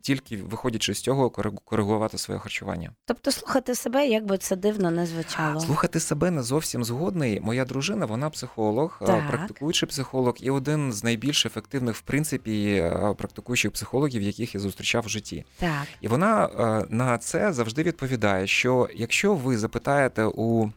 тільки 0.00 0.36
виходячи 0.36 0.94
з 0.94 1.00
цього, 1.00 1.28
кориг- 1.28 1.58
коригувати 1.64 2.18
своє 2.18 2.40
харчування. 2.40 2.92
Тобто 3.04 3.30
слухати 3.32 3.74
себе, 3.74 4.06
як 4.06 4.26
би 4.26 4.38
це 4.38 4.56
дивно 4.56 4.90
не 4.90 5.06
звучало. 5.06 5.60
Слухати 5.60 6.00
себе 6.00 6.30
не 6.30 6.42
зовсім 6.42 6.84
згодний. 6.84 7.40
Моя 7.40 7.64
дружина, 7.64 8.06
вона 8.06 8.30
психолог, 8.30 9.00
Так. 9.06 9.28
практикуючий 9.28 9.88
психолог, 9.88 10.34
і 10.40 10.50
один 10.50 10.92
з 10.92 11.04
найбільш 11.04 11.46
ефективних, 11.46 11.96
в 11.96 12.00
принципі, 12.00 12.84
практикуючих 13.18 13.72
психологів, 13.72 14.22
яких 14.22 14.54
я 14.54 14.60
зустрічав 14.60 15.02
в 15.04 15.08
житті. 15.08 15.44
Так. 15.58 15.82
І 16.00 16.08
вона 16.08 16.48
на 16.90 17.18
це 17.18 17.52
завжди 17.52 17.67
відповідає: 17.76 18.46
що 18.46 18.88
якщо 18.94 19.34
ви 19.34 19.58
запитаєте 19.58 20.24
у 20.24 20.70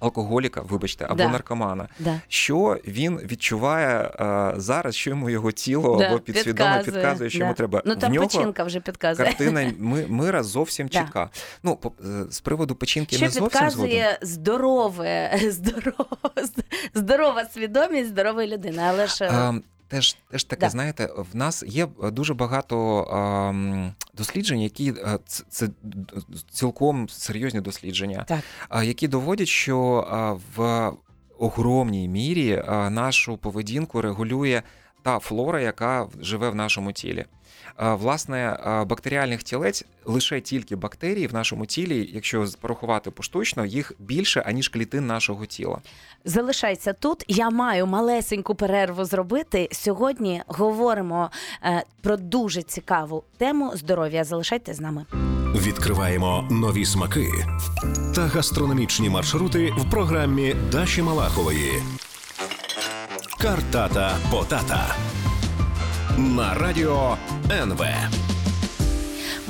алкоголіка, 0.00 0.60
вибачте, 0.60 1.04
або 1.04 1.14
Да. 1.14 1.28
наркомана, 1.28 1.88
Да. 1.98 2.20
що 2.28 2.78
він 2.86 3.16
відчуває 3.18 3.98
е, 4.20 4.52
зараз, 4.56 4.94
що 4.94 5.10
йому 5.10 5.30
його 5.30 5.52
тіло 5.52 5.96
Да, 5.98 6.06
або 6.08 6.18
підсвідомо 6.18 6.80
підказує, 6.84 7.30
що 7.30 7.38
да. 7.38 7.44
йому 7.44 7.54
треба. 7.54 7.82
Ну 7.84 7.96
там 7.96 8.10
в 8.10 8.14
нього 8.14 8.26
печінка 8.26 8.64
вже 8.64 8.80
підказує. 8.80 9.28
картина 9.28 9.72
ми, 9.78 10.06
мира 10.06 10.42
зовсім 10.42 10.88
чітка. 10.88 11.30
Ну, 11.62 11.76
по- 11.76 11.92
е, 12.04 12.24
з 12.30 12.40
приводу 12.40 12.74
печінки 12.74 13.16
Що 13.16 13.24
не 13.24 13.30
зовсім 13.30 13.50
згоден. 13.50 13.68
підказує 13.68 14.18
здорове, 14.22 15.40
здорово, 15.50 16.06
здорова 16.94 17.44
свідомість 17.44 18.08
здорової 18.08 18.48
людини, 18.54 18.82
але 18.86 19.06
ж 19.06 19.24
е, 19.24 19.30
А, 19.32 19.54
теж, 19.88 20.16
теж 20.30 20.44
таке, 20.44 20.66
Да. 20.66 20.70
знаєте, 20.70 21.08
в 21.32 21.36
нас 21.36 21.64
є 21.66 21.86
дуже 22.12 22.34
багато 22.34 23.00
ам, 23.02 23.92
досліджень, 24.18 24.60
які 24.60 24.92
е, 24.92 25.18
це 25.48 25.68
цілком 26.50 27.08
серйозні 27.08 27.60
дослідження, 27.60 28.24
Так. 28.28 28.40
які 28.84 29.08
доводять, 29.08 29.48
що 29.48 30.06
в 30.56 30.90
огромній 31.38 32.08
мірі 32.08 32.62
нашу 32.90 33.36
поведінку 33.36 34.02
регулює 34.02 34.62
та 35.08 35.18
флора, 35.18 35.60
яка 35.60 36.06
живе 36.20 36.50
в 36.50 36.54
нашому 36.54 36.92
тілі. 36.92 37.24
Власне, 37.78 38.56
бактеріальних 38.86 39.42
тілець 39.42 39.84
лише 40.04 40.40
тільки 40.40 40.76
бактерії 40.76 41.26
в 41.26 41.34
нашому 41.34 41.66
тілі, 41.66 42.10
якщо 42.12 42.46
порахувати 42.60 43.10
поштучно, 43.10 43.66
їх 43.66 43.92
більше 43.98 44.40
аніж 44.40 44.68
клітин 44.68 45.06
нашого 45.06 45.46
тіла. 45.46 45.78
залишайся 46.24 46.92
тут. 46.92 47.24
Я 47.28 47.50
маю 47.50 47.86
малесеньку 47.86 48.54
перерву 48.54 49.04
зробити. 49.04 49.68
Сьогодні 49.72 50.42
говоримо 50.46 51.30
е, 51.64 51.84
про 52.02 52.16
дуже 52.16 52.62
цікаву 52.62 53.24
тему 53.38 53.72
здоров'я. 53.74 54.24
Залишайтесь 54.24 54.76
з 54.76 54.80
нами. 54.80 55.06
Відкриваємо 55.54 56.48
нові 56.50 56.84
смаки 56.84 57.28
та 58.14 58.26
гастрономічні 58.26 59.10
маршрути 59.10 59.72
в 59.78 59.90
програмі 59.90 60.54
Даші 60.72 61.02
Малахової. 61.02 61.82
Картата 63.40 64.16
Потата 64.30 64.94
на 66.18 66.54
радіо 66.54 67.16
НВ. 67.66 67.84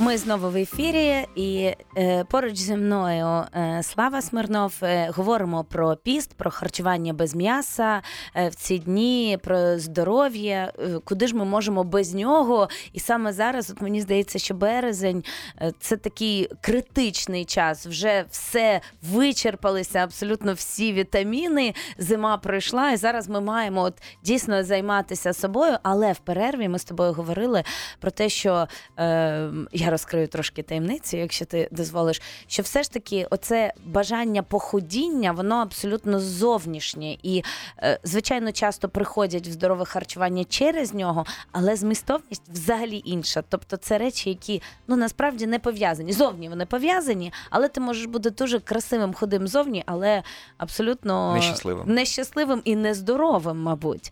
Ми 0.01 0.17
знову 0.17 0.49
в 0.49 0.55
ефірі, 0.55 1.25
і 1.35 1.73
е, 1.97 2.23
поруч 2.23 2.55
зі 2.55 2.75
мною 2.75 3.43
е, 3.55 3.81
Слава 3.83 4.21
Смирнов. 4.21 4.73
Е, 4.83 5.11
говоримо 5.15 5.63
про 5.63 5.95
піст, 5.95 6.33
про 6.33 6.51
харчування 6.51 7.13
без 7.13 7.35
м'яса 7.35 8.01
е, 8.35 8.49
в 8.49 8.55
ці 8.55 8.79
дні, 8.79 9.37
про 9.43 9.79
здоров'я, 9.79 10.71
е, 10.79 10.99
куди 11.05 11.27
ж 11.27 11.35
ми 11.35 11.45
можемо 11.45 11.83
без 11.83 12.13
нього. 12.13 12.69
І 12.93 12.99
саме 12.99 13.33
зараз, 13.33 13.71
от 13.71 13.81
мені 13.81 14.01
здається, 14.01 14.39
що 14.39 14.53
березень 14.53 15.23
е, 15.61 15.73
це 15.79 15.97
такий 15.97 16.49
критичний 16.61 17.45
час. 17.45 17.87
Вже 17.87 18.25
все 18.29 18.81
вичерпалися, 19.03 19.99
абсолютно 19.99 20.53
всі 20.53 20.93
вітаміни. 20.93 21.73
Зима 21.97 22.37
пройшла, 22.37 22.91
і 22.91 22.97
зараз 22.97 23.29
ми 23.29 23.41
маємо 23.41 23.81
от 23.81 23.93
дійсно 24.23 24.63
займатися 24.63 25.33
собою. 25.33 25.77
Але 25.83 26.11
в 26.11 26.19
перерві 26.19 26.67
ми 26.67 26.79
з 26.79 26.83
тобою 26.83 27.13
говорили 27.13 27.63
про 27.99 28.11
те, 28.11 28.29
що 28.29 28.67
е, 28.99 29.49
я 29.89 29.91
розкрию 29.91 30.27
трошки 30.27 30.63
таємницю, 30.63 31.17
якщо 31.17 31.45
ти 31.45 31.67
дозволиш, 31.71 32.21
що 32.47 32.63
все 32.63 32.83
ж 32.83 32.91
таки 32.91 33.27
оце 33.29 33.73
бажання 33.85 34.43
похудіння, 34.43 35.31
воно 35.31 35.55
абсолютно 35.55 36.19
зовнішнє. 36.19 37.17
І, 37.23 37.43
е, 37.77 37.99
звичайно, 38.03 38.51
часто 38.51 38.89
приходять 38.89 39.47
в 39.47 39.51
здорове 39.51 39.85
харчування 39.85 40.43
через 40.43 40.93
нього, 40.93 41.25
але 41.51 41.75
змістовність 41.75 42.49
взагалі 42.49 43.01
інша. 43.05 43.43
Тобто 43.49 43.77
це 43.77 43.97
речі, 43.97 44.29
які 44.29 44.61
ну 44.87 44.95
насправді 44.95 45.47
не 45.47 45.59
пов'язані. 45.59 46.13
Зовні 46.13 46.49
вони 46.49 46.65
пов'язані, 46.65 47.33
але 47.49 47.67
ти 47.67 47.81
можеш 47.81 48.05
бути 48.05 48.29
дуже 48.29 48.59
красивим, 48.59 49.13
худим 49.13 49.47
зовні, 49.47 49.83
але 49.85 50.23
абсолютно 50.57 51.33
Нещасливим. 51.33 51.93
нещасливим 51.93 52.61
і 52.65 52.75
нездоровим, 52.75 53.61
мабуть. 53.61 54.11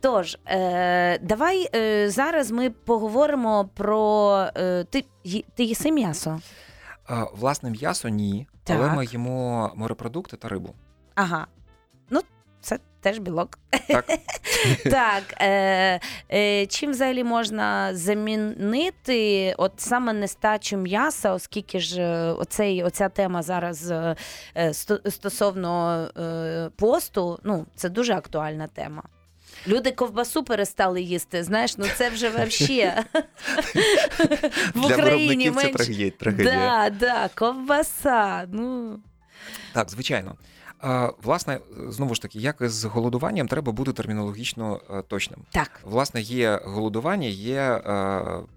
Тож, 0.00 0.38
е, 0.46 1.18
давай 1.18 1.68
е, 1.74 2.10
зараз 2.10 2.50
ми 2.50 2.70
поговоримо 2.70 3.68
про 3.74 4.46
е, 4.56 4.84
ти, 4.90 5.04
ти 5.54 5.64
їси 5.64 5.92
м'ясо. 5.92 6.40
А, 7.06 7.24
Власне, 7.24 7.70
м'ясо 7.70 8.08
ні, 8.08 8.46
але 8.68 8.86
Так. 8.86 8.96
ми 8.96 9.04
їмо 9.04 9.72
морепродукти 9.76 10.36
та 10.36 10.48
рибу. 10.48 10.74
Ага. 11.14 11.46
Ну, 12.10 12.20
це 12.60 12.78
теж 13.00 13.18
білок. 13.18 13.58
Так, 13.88 14.04
так. 14.84 15.22
Е, 15.40 16.00
е, 16.32 16.66
чим 16.66 16.90
взагалі 16.90 17.24
можна 17.24 17.94
замінити 17.94 19.54
от 19.58 19.72
саме 19.76 20.12
нестачу 20.12 20.76
м'яса, 20.76 21.32
оскільки 21.32 21.80
ж 21.80 22.02
е, 22.02 22.32
оцей, 22.32 22.82
оця 22.84 23.08
тема 23.08 23.42
зараз 23.42 23.90
е, 23.90 24.16
е, 24.56 24.74
стосовно 25.10 26.02
е, 26.18 26.70
посту, 26.76 27.38
ну, 27.44 27.66
це 27.74 27.88
дуже 27.88 28.12
актуальна 28.14 28.66
тема. 28.66 29.02
Люди 29.66 29.90
ковбасу 29.90 30.44
перестали 30.44 31.02
їсти. 31.02 31.44
Знаєш, 31.44 31.78
ну 31.78 31.86
це 31.96 32.10
вже 32.10 32.28
вообще 32.30 33.04
в 34.74 34.84
Україні 34.86 35.50
менше. 35.50 35.72
трагедія. 35.72 36.10
трагедія. 36.10 36.90
Да, 36.90 36.90
да, 36.90 37.30
ковбаса. 37.34 38.46
Ну 38.52 38.98
Так, 39.72 39.90
звичайно. 39.90 40.36
Власне, 41.22 41.58
знову 41.88 42.14
ж 42.14 42.22
таки, 42.22 42.38
як 42.38 42.56
з 42.60 42.84
голодуванням, 42.84 43.48
треба 43.48 43.72
бути 43.72 43.92
термінологічно 43.92 44.80
е, 44.90 45.02
точним. 45.02 45.40
так, 45.50 45.80
Власне, 45.84 46.20
є 46.20 46.60
голодування, 46.64 47.28
є 47.28 47.60
е, 47.60 47.80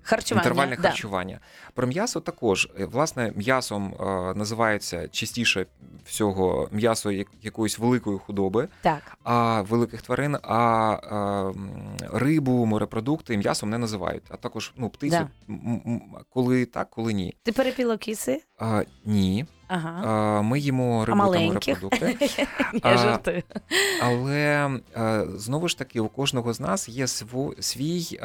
харчування. 0.04 0.44
інтервальне 0.48 0.75
да. 0.75 0.82
харчування. 0.82 1.40
Про 1.74 1.88
м'ясо 1.88 2.20
також. 2.20 2.70
Е, 2.80 2.86
Власне, 2.86 3.34
м'ясом 3.36 3.94
називається 4.36 5.08
частіше 5.08 5.66
всього 6.06 6.70
м'ясо 6.72 7.12
як- 7.12 7.28
якоїсь 7.42 7.80
великої 7.80 8.18
худоби, 8.20 8.68
Так. 8.82 9.18
а 9.24 9.62
великих 9.62 10.01
тварин, 10.01 10.38
а 10.44 11.51
рибу, 12.13 12.66
морепродукти 12.66 13.38
м'ясом 13.38 13.70
не 13.70 13.78
називають. 13.78 14.24
А 14.30 14.38
також 14.38 14.74
ну, 14.78 14.90
птицю, 14.90 15.28
Да. 15.48 16.00
коли 16.30 16.66
так, 16.66 16.90
коли 16.90 17.13
ні. 17.13 17.36
Ти 17.44 17.51
перепіло 17.51 17.98
кіси? 17.98 18.42
А, 18.60 18.84
ні. 19.06 19.46
Ага. 19.74 20.01
А, 20.06 20.42
ми 20.42 20.60
їмо 20.60 21.06
рибу 21.06 21.18
та 21.18 21.24
маленьких? 21.24 21.82
морепродукти. 21.84 22.30
Я 22.74 22.80
А, 22.82 22.98
жартую. 22.98 23.44
Але 24.01 24.70
знову 25.36 25.68
ж 25.68 25.78
таки, 25.78 26.00
у 26.00 26.08
кожного 26.08 26.54
з 26.54 26.60
нас 26.60 26.90
є 26.90 27.08
свій 27.60 28.20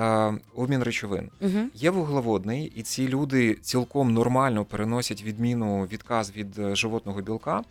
обмін 0.55 0.83
речовин. 0.83 1.31
Мгм. 1.41 1.71
Є 1.75 1.91
вуглеводний, 1.91 2.73
і 2.76 2.83
ці 2.83 3.09
люди 3.09 3.55
цілком 3.55 4.12
нормально 4.12 4.65
переносять 4.65 5.23
відміну 5.23 5.85
відказ 5.85 6.33
від 6.37 6.59
е, 6.59 6.76
животного 6.76 7.21
білка, 7.21 7.62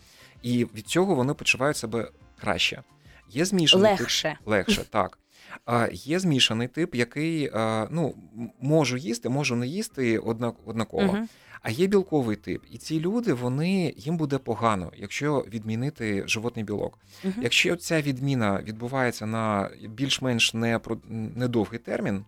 і 0.41 0.65
від 0.65 0.87
цього 0.87 1.15
вони 1.15 1.33
почувають 1.33 1.77
себе 1.77 2.07
краще. 2.41 2.81
Є 3.29 3.45
змішаний 3.45 3.91
тип 3.91 3.99
Легше. 3.99 4.37
легше, 4.45 4.83
так. 4.89 5.17
А 5.65 5.87
є 5.91 6.19
змішаний 6.19 6.67
тип, 6.67 6.95
який 6.95 7.51
ну, 7.89 8.15
можу 8.61 8.97
їсти, 8.97 9.29
можу 9.29 9.55
не 9.55 9.67
їсти 9.67 10.19
одна- 10.19 10.53
однаково. 10.65 11.03
Мгм. 11.03 11.27
А 11.61 11.69
є 11.69 11.87
білковий 11.87 12.35
тип, 12.35 12.63
і 12.71 12.77
ці 12.77 12.99
люди 12.99 13.33
вони 13.33 13.93
їм 13.97 14.17
буде 14.17 14.37
погано, 14.37 14.91
якщо 14.97 15.45
відмінити 15.49 16.23
животний 16.27 16.65
білок. 16.65 16.99
Мгм. 17.23 17.33
Якщо 17.41 17.75
ця 17.75 18.01
відміна 18.01 18.61
відбувається 18.63 19.25
на 19.25 19.69
більш-менш 19.89 20.53
не 20.53 20.79
недовгий 21.09 21.79
термін, 21.79 22.25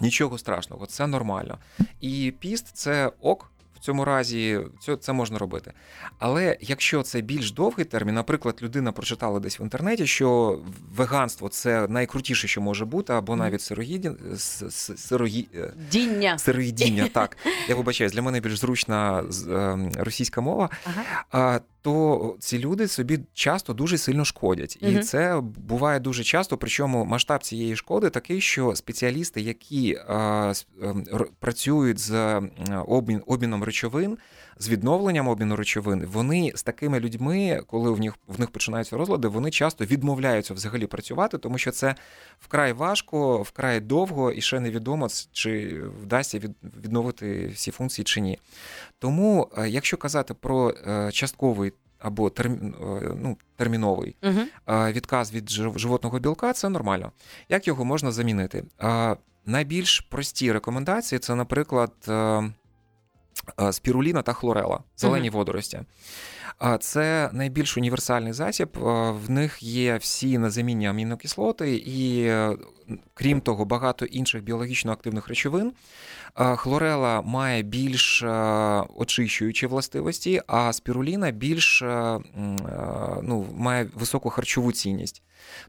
нічого 0.00 0.38
страшного, 0.38 0.86
це 0.86 1.06
нормально. 1.06 1.58
І 2.00 2.34
піст 2.38 2.76
це 2.76 3.12
ок. 3.20 3.52
В 3.80 3.80
цьому 3.80 4.04
разі 4.04 4.60
це, 4.80 4.96
це 4.96 5.12
можна 5.12 5.38
робити. 5.38 5.72
Але 6.18 6.56
якщо 6.60 7.02
це 7.02 7.20
більш 7.20 7.52
довгий 7.52 7.84
термін, 7.84 8.14
наприклад, 8.14 8.58
людина 8.62 8.92
прочитала 8.92 9.40
десь 9.40 9.60
в 9.60 9.62
інтернеті, 9.62 10.06
що 10.06 10.60
веганство 10.96 11.48
це 11.48 11.88
найкрутіше, 11.88 12.48
що 12.48 12.60
може 12.60 12.84
бути, 12.84 13.12
або 13.12 13.36
навіть 13.36 13.60
сироїді, 13.60 14.10
сирогі, 14.96 15.48
е, 15.54 15.72
Діння. 15.90 16.38
сироїдіння, 16.38 17.08
так. 17.12 17.36
Я 17.68 17.74
вибачаюсь, 17.74 18.12
для 18.12 18.22
мене 18.22 18.40
більш 18.40 18.58
зручна 18.58 19.24
ем, 19.50 19.92
російська 19.96 20.40
мова. 20.40 20.70
Ага. 20.84 21.60
То 21.82 22.36
ці 22.40 22.58
люди 22.58 22.88
собі 22.88 23.20
часто 23.32 23.72
дуже 23.72 23.98
сильно 23.98 24.24
шкодять. 24.24 24.78
І 24.80 24.86
Мгм. 24.88 25.02
це 25.02 25.40
буває 25.40 26.00
дуже 26.00 26.24
часто. 26.24 26.56
Причому 26.56 27.04
масштаб 27.04 27.42
цієї 27.42 27.76
шкоди 27.76 28.10
такий, 28.10 28.40
що 28.40 28.74
спеціалісти, 28.76 29.40
які 29.40 29.98
с- 30.50 30.66
ем, 30.82 31.04
працюють 31.40 31.98
з 31.98 32.40
обмін, 32.86 33.22
обміном 33.26 33.64
речовин, 33.64 34.18
з 34.60 34.68
відновленням 34.68 35.28
обміну 35.28 35.56
речовин, 35.56 36.06
вони 36.12 36.52
з 36.54 36.62
такими 36.62 37.00
людьми, 37.00 37.60
коли 37.66 37.90
в 37.90 38.00
них 38.00 38.14
в 38.26 38.40
них 38.40 38.50
починаються 38.50 38.96
розлади, 38.96 39.28
вони 39.28 39.50
часто 39.50 39.84
відмовляються 39.84 40.54
взагалі 40.54 40.86
працювати, 40.86 41.38
тому 41.38 41.58
що 41.58 41.70
це 41.70 41.94
вкрай 42.38 42.72
важко, 42.72 43.42
вкрай 43.42 43.80
довго, 43.80 44.32
і 44.32 44.40
ще 44.40 44.60
невідомо, 44.60 45.08
чи 45.32 45.80
вдасться 46.02 46.38
від, 46.38 46.50
відновити 46.84 47.46
всі 47.54 47.70
функції 47.70 48.04
чи 48.04 48.20
ні. 48.20 48.38
Тому, 48.98 49.48
е, 49.58 49.68
якщо 49.68 49.96
казати 49.96 50.34
про 50.34 50.70
е, 50.88 51.10
частковий 51.12 51.72
або 51.98 52.30
терм, 52.30 52.52
е, 52.54 53.10
ну, 53.22 53.36
терміновий 53.56 54.16
е, 54.68 54.92
відказ 54.92 55.32
від 55.32 55.50
животного 55.50 56.18
білка, 56.18 56.52
це 56.52 56.68
нормально. 56.68 57.12
Як 57.48 57.66
його 57.66 57.84
можна 57.84 58.12
замінити? 58.12 58.64
Найбільш 59.48 60.00
прості 60.00 60.52
рекомендації 60.52 61.18
це, 61.18 61.34
наприклад, 61.34 61.92
е, 62.08 62.12
е, 63.60 63.72
спіруліна 63.72 64.22
та 64.22 64.32
хлорела, 64.32 64.80
зелені 64.96 65.30
водорості. 65.30 65.80
Це 66.80 67.30
найбільш 67.32 67.76
універсальний 67.76 68.32
засіб. 68.32 68.68
В 69.08 69.30
них 69.30 69.62
є 69.62 69.96
всі 69.96 70.38
незамінні 70.38 70.86
амінокислоти, 70.88 71.76
і 71.76 72.24
е, 72.26 72.56
крім 73.14 73.40
того, 73.40 73.64
багато 73.64 74.04
інших 74.04 74.42
біологічно 74.42 74.92
активних 74.92 75.28
речовин. 75.28 75.72
Хлорела 76.34 77.22
має 77.22 77.62
більш 77.62 78.22
е, 78.22 78.28
очищуючі 78.96 79.66
властивості, 79.66 80.42
а 80.46 80.72
спіруліна 80.72 81.30
більш 81.30 81.82
е, 81.82 82.18
ну, 83.22 83.46
має 83.56 83.90
високу 83.94 84.30
харчову 84.30 84.72
цінність. 84.72 85.22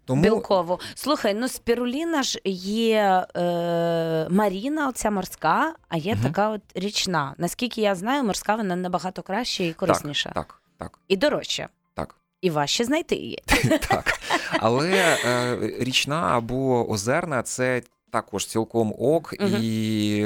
Тому 0.05 0.21
Білкову. 0.21 0.79
Слухай, 0.95 1.33
ну 1.33 1.47
спіруліна 1.47 2.23
ж 2.23 2.39
є 2.45 3.25
е, 3.35 4.27
маріна, 4.29 4.89
оця 4.89 5.11
морська, 5.11 5.73
а 5.89 5.97
є 5.97 6.13
Мгм. 6.13 6.23
така 6.23 6.49
от 6.49 6.61
річна. 6.75 7.33
Наскільки 7.37 7.81
я 7.81 7.95
знаю, 7.95 8.23
морська 8.23 8.55
вона 8.55 8.75
набагато 8.75 9.21
краще 9.21 9.63
і 9.65 9.73
корисніша. 9.73 10.29
так, 10.29 10.47
так, 10.47 10.61
І 11.07 11.17
дорожча. 11.17 11.69
так. 11.93 12.15
І 12.41 12.49
важче 12.49 12.83
знайти 12.83 13.15
її. 13.15 13.43
так. 13.89 14.19
Але 14.59 15.17
е, 15.25 15.57
річна 15.79 16.21
або 16.21 16.91
озерна 16.91 17.43
це 17.43 17.81
також 18.11 18.45
цілком 18.45 18.93
ок, 18.99 19.33
Мгм. 19.39 19.55
і 19.63 20.25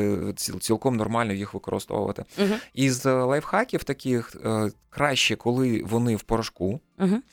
цілком 0.61 0.95
нормально 0.97 1.33
їх 1.33 1.53
використовувати. 1.53 2.25
Мгм. 2.37 2.55
Із 2.73 3.05
лайфхаків 3.05 3.83
таких 3.83 4.35
е, 4.45 4.71
краще, 4.89 5.35
коли 5.35 5.81
вони 5.85 6.15
в 6.15 6.23
порошку, 6.23 6.79
Мгм. 6.97 7.23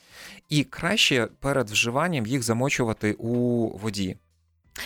і 0.49 0.65
краще 0.65 1.29
перед 1.41 1.71
вживанням 1.71 2.27
їх 2.27 2.43
замочувати 2.43 3.13
у 3.13 3.29
воді. 3.79 4.17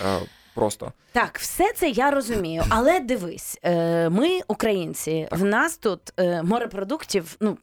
Е, 0.06 0.20
Просто 0.54 0.92
Так, 1.12 1.38
все 1.38 1.72
це 1.72 1.88
я 1.90 2.10
розумію. 2.10 2.64
Але 2.68 3.00
дивись, 3.00 3.58
е, 3.62 4.08
ми, 4.10 4.40
українці, 4.48 5.26
Так. 5.30 5.38
в 5.38 5.44
нас 5.44 5.76
тут 5.76 6.00
е, 6.20 6.42
морепродуктів, 6.42 7.36
ну. 7.40 7.58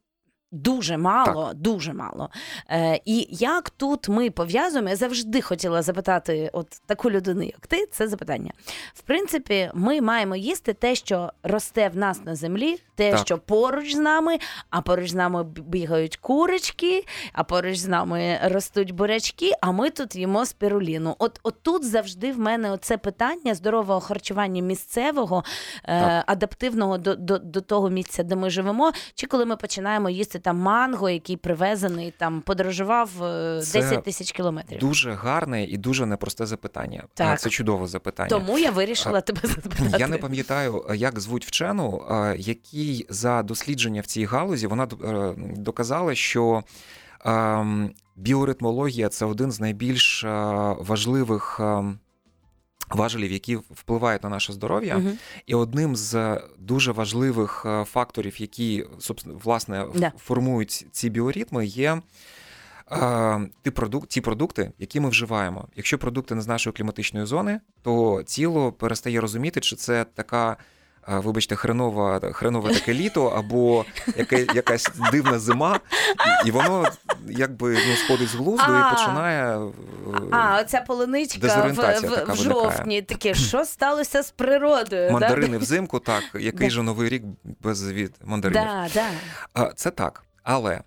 Дуже 0.54 0.98
мало, 0.98 1.52
дуже 1.56 1.94
мало. 1.94 2.30
Е, 2.70 3.00
і 3.06 3.28
як 3.30 3.70
тут 3.70 4.10
ми 4.10 4.30
пов'язуємо, 4.30 4.90
я 4.90 4.96
завжди 4.96 5.42
хотіла 5.42 5.82
запитати 5.82 6.50
от 6.54 6.68
таку 6.86 7.12
людину, 7.12 7.44
як 7.44 7.68
ти, 7.68 7.88
це 7.92 8.08
запитання. 8.08 8.52
В 8.94 9.02
принципі, 9.02 9.72
ми 9.74 10.02
маємо 10.02 10.36
їсти 10.36 10.74
те, 10.74 10.96
що 10.96 11.32
росте 11.44 11.90
в 11.90 11.98
нас 11.98 12.26
на 12.26 12.36
землі, 12.36 12.78
те, 12.96 13.12
Так. 13.12 13.20
що 13.20 13.38
поруч 13.38 13.96
з 13.96 13.98
нами, 13.98 14.38
а 14.70 14.82
поруч 14.82 15.10
з 15.10 15.14
нами 15.14 15.44
бігають 15.44 16.18
курочки, 16.18 17.06
а 17.34 17.44
поруч 17.44 17.78
з 17.78 17.88
нами 17.88 18.40
ростуть 18.44 18.92
бурячки, 18.92 19.52
а 19.62 19.72
ми 19.72 19.90
тут 19.90 20.16
їмо 20.16 20.46
спіруліну. 20.46 21.16
От, 21.20 21.40
от 21.44 21.56
тут 21.62 21.86
завжди 21.86 22.32
в 22.32 22.40
мене 22.40 22.72
оце 22.72 22.98
питання 22.98 23.56
здорового 23.56 24.00
харчування 24.00 24.62
місцевого, 24.62 25.44
е, 25.86 26.24
адаптивного 26.28 26.98
до, 26.98 27.16
до, 27.16 27.38
до 27.38 27.62
того 27.62 27.90
місця, 27.90 28.24
де 28.24 28.36
ми 28.36 28.50
живемо. 28.50 28.92
Чи 29.16 29.28
коли 29.28 29.46
ми 29.46 29.56
починаємо 29.56 30.10
їсти 30.10 30.41
там 30.42 30.58
манго, 30.58 31.10
який 31.10 31.38
привезений, 31.38 32.14
там 32.18 32.42
подорожував 32.42 33.24
е, 33.24 33.62
Це 33.64 33.80
10 33.82 34.04
тисяч 34.04 34.32
кілометрів. 34.32 34.80
дуже 34.80 35.12
гарне 35.12 35.64
і 35.64 35.78
дуже 35.78 36.06
непросте 36.06 36.46
запитання. 36.46 37.04
Так. 37.14 37.40
Це 37.40 37.50
чудове 37.50 37.88
запитання. 37.88 38.30
Тому 38.30 38.60
я 38.60 38.72
вирішила 38.72 39.22
тебе 39.22 39.40
запитати. 39.44 39.98
Я 40.00 40.08
не 40.08 40.18
пам'ятаю, 40.18 40.86
як 40.96 41.20
звуть 41.20 41.46
вчену, 41.46 42.04
е, 42.12 42.36
який 42.38 43.06
за 43.10 43.44
дослідження 43.44 44.02
в 44.02 44.06
цій 44.06 44.26
галузі 44.26 44.68
вона 44.68 44.84
е, 45.04 45.34
доказала, 45.58 46.16
що 46.16 46.64
ем, 47.26 47.92
біоритмологія 48.16 49.10
це 49.10 49.26
один 49.26 49.52
з 49.52 49.60
найбільш 49.60 50.24
е, 50.24 50.30
важливих. 50.80 51.62
Важелів, 52.96 53.32
які 53.32 53.56
впливають 53.56 54.24
на 54.24 54.30
наше 54.30 54.54
здоров'я, 54.54 54.98
Мгм. 54.98 55.12
і 55.46 55.56
одним 55.56 55.96
з 55.96 56.42
дуже 56.60 56.92
важливих 56.92 57.64
е, 57.66 57.84
факторів, 57.84 58.42
які 58.42 58.86
власне 59.26 59.86
Да. 59.96 60.12
формують 60.18 60.86
ці 60.92 61.10
біоритми, 61.10 61.66
є 61.66 62.02
е, 62.92 63.40
ті, 63.64 63.70
продук- 63.72 64.08
ті 64.08 64.22
продукти, 64.22 64.72
які 64.80 65.00
ми 65.00 65.10
вживаємо. 65.10 65.68
Якщо 65.76 65.98
продукти 65.98 66.36
не 66.36 66.42
з 66.42 66.48
нашої 66.48 66.74
кліматичної 66.74 67.26
зони, 67.26 67.60
то 67.82 68.24
тіло 68.26 68.72
перестає 68.72 69.22
розуміти, 69.22 69.60
чи 69.60 69.76
це 69.76 70.06
така. 70.16 70.58
е, 71.10 71.20
Вибачте, 71.20 71.56
хренова, 71.56 72.20
хренове 72.20 72.74
таке 72.74 72.94
літо, 72.94 73.26
або 73.28 73.86
яке, 74.18 74.48
якась 74.56 74.90
дивна 75.12 75.40
зима, 75.40 75.80
і, 76.46 76.48
і 76.48 76.52
воно 76.52 76.86
якби 77.30 77.72
ну, 77.90 77.96
сходить 77.96 78.28
з 78.28 78.36
глузду 78.36 78.78
і 78.78 78.96
починає 78.96 79.58
е, 79.60 79.72
А, 80.32 80.62
оця 80.62 80.82
полуничка 80.82 81.66
в, 81.66 81.74
в, 81.74 82.34
в 82.34 82.36
жовтні. 82.36 83.02
Таке, 83.02 83.34
що 83.34 83.66
сталося 83.66 84.24
з 84.24 84.32
природою? 84.32 85.12
мандарини 85.12 85.58
взимку, 85.58 86.00
так, 86.00 86.24
який 86.40 86.70
же 86.70 86.84
новий 86.84 87.10
рік 87.10 87.24
без 87.62 87.92
від 87.92 88.16
мандаринів. 88.24 88.70
Да, 88.94 89.10
да. 89.56 89.72
Це 89.76 89.92
так. 89.92 90.24
Але 90.44 90.82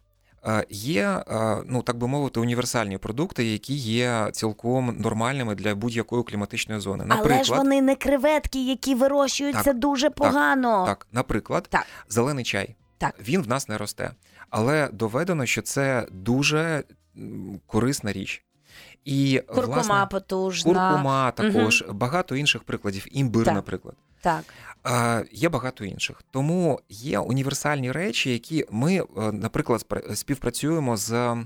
Е, 0.47 0.64
Є, 0.70 1.23
е, 1.29 1.57
ну 1.66 1.83
так 1.83 1.97
би 1.97 2.09
мовити, 2.09 2.40
універсальні 2.40 2.99
продукти, 2.99 3.44
які 3.44 3.75
є 3.75 4.29
цілком 4.33 4.97
нормальними 4.99 5.55
для 5.55 5.75
будь-якої 5.75 6.23
кліматичної 6.23 6.81
зони. 6.81 7.05
Наприклад, 7.05 7.33
Але 7.35 7.44
ж 7.44 7.55
вони 7.55 7.83
не 7.83 7.94
креветки, 7.94 8.64
які 8.66 8.94
вирощуються 8.94 9.62
Так, 9.62 9.79
дуже 9.79 10.11
погано. 10.11 10.85
так, 10.87 11.07
наприклад, 11.12 11.66
Так. 11.70 11.87
зелений 12.09 12.44
чай. 12.44 12.77
Так. 13.05 13.29
Він 13.29 13.43
в 13.43 13.49
нас 13.49 13.69
не 13.69 13.79
росте. 13.79 14.11
Але 14.51 14.88
доведено, 14.93 15.47
що 15.47 15.62
це 15.62 16.07
дуже 16.12 16.85
корисна 17.67 18.12
річ. 18.12 18.45
І, 19.05 19.43
Куркума 19.47 19.75
власне, 19.83 20.07
потужна. 20.11 20.73
куркума 20.90 21.31
також, 21.31 21.85
багато 21.90 22.37
інших 22.37 22.64
прикладів, 22.64 23.07
імбир, 23.11 23.45
Так. 23.45 23.55
наприклад. 23.55 23.95
Так. 24.21 24.45
Є 25.33 25.49
багато 25.49 25.85
інших. 25.85 26.23
Тому 26.31 26.81
є 26.88 27.19
універсальні 27.19 27.93
речі, 27.93 28.33
які 28.33 28.64
ми, 28.71 28.97
е, 28.97 29.05
наприклад, 29.33 29.87
співпрацюємо 30.14 30.97
з. 30.97 31.37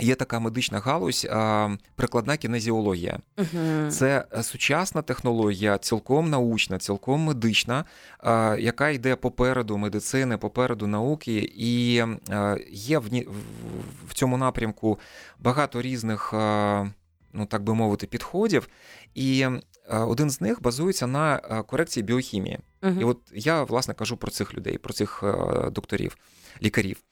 Є 0.00 0.14
така 0.14 0.40
медична 0.40 0.78
галузь, 0.78 1.26
а, 1.30 1.68
прикладна 1.96 2.36
кінезіологія. 2.36 3.18
Угу. 3.38 3.90
Це 3.90 4.24
е, 4.32 4.42
сучасна 4.42 5.02
технологія, 5.02 5.78
цілком 5.78 6.30
научна, 6.30 6.78
цілком 6.78 7.20
медична, 7.20 7.84
а, 8.18 8.56
яка 8.60 8.88
йде 8.90 9.16
попереду 9.16 9.78
медицини, 9.78 10.36
попереду 10.36 10.86
науки, 10.86 11.52
і 11.56 12.02
е, 12.30 12.58
є 12.70 12.98
в, 12.98 14.14
цьому 14.14 14.36
напрямку 14.36 14.98
багато 15.38 15.82
різних, 15.82 16.30
е, 16.34 16.90
ну 17.32 17.46
так 17.46 17.62
би 17.62 17.74
мовити, 17.74 18.06
підходів. 18.06 18.68
І 19.14 19.46
один 19.90 20.30
з 20.30 20.40
них 20.40 20.62
базується 20.62 21.06
на 21.06 21.38
корекції 21.66 22.04
біохімії. 22.04 22.58
Угу. 22.82 23.00
І 23.00 23.04
от 23.04 23.18
я 23.32 23.62
власне 23.62 23.94
кажу 23.94 24.16
про 24.16 24.30
цих 24.30 24.54
людей, 24.54 24.78
про 24.78 24.92
цих 24.92 25.24
докторів, 25.72 26.16
лікарів. 26.62 27.02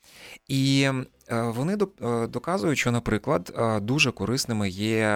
І 0.49 0.91
вони 1.41 1.77
до- 1.77 1.89
е, 2.03 2.27
доказують, 2.27 2.79
що, 2.79 2.93
наприклад, 2.93 3.55
е, 3.59 3.81
дуже 3.81 4.11
корисними 4.13 4.69
є, 4.69 5.07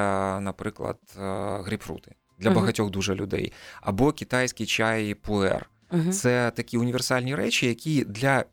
наприклад, 0.40 0.96
е, 1.16 1.20
грейпфрути 1.64 2.14
для 2.38 2.50
багатьох 2.50 2.90
дуже 2.90 3.14
людей, 3.14 3.52
або 3.80 4.12
китайський 4.12 4.66
чай 4.66 5.14
пуер. 5.14 5.70
Це 6.12 6.52
такі 6.56 6.78
універсальні 6.78 7.34
речі, 7.34 7.66
які 7.66 8.04
для 8.04 8.44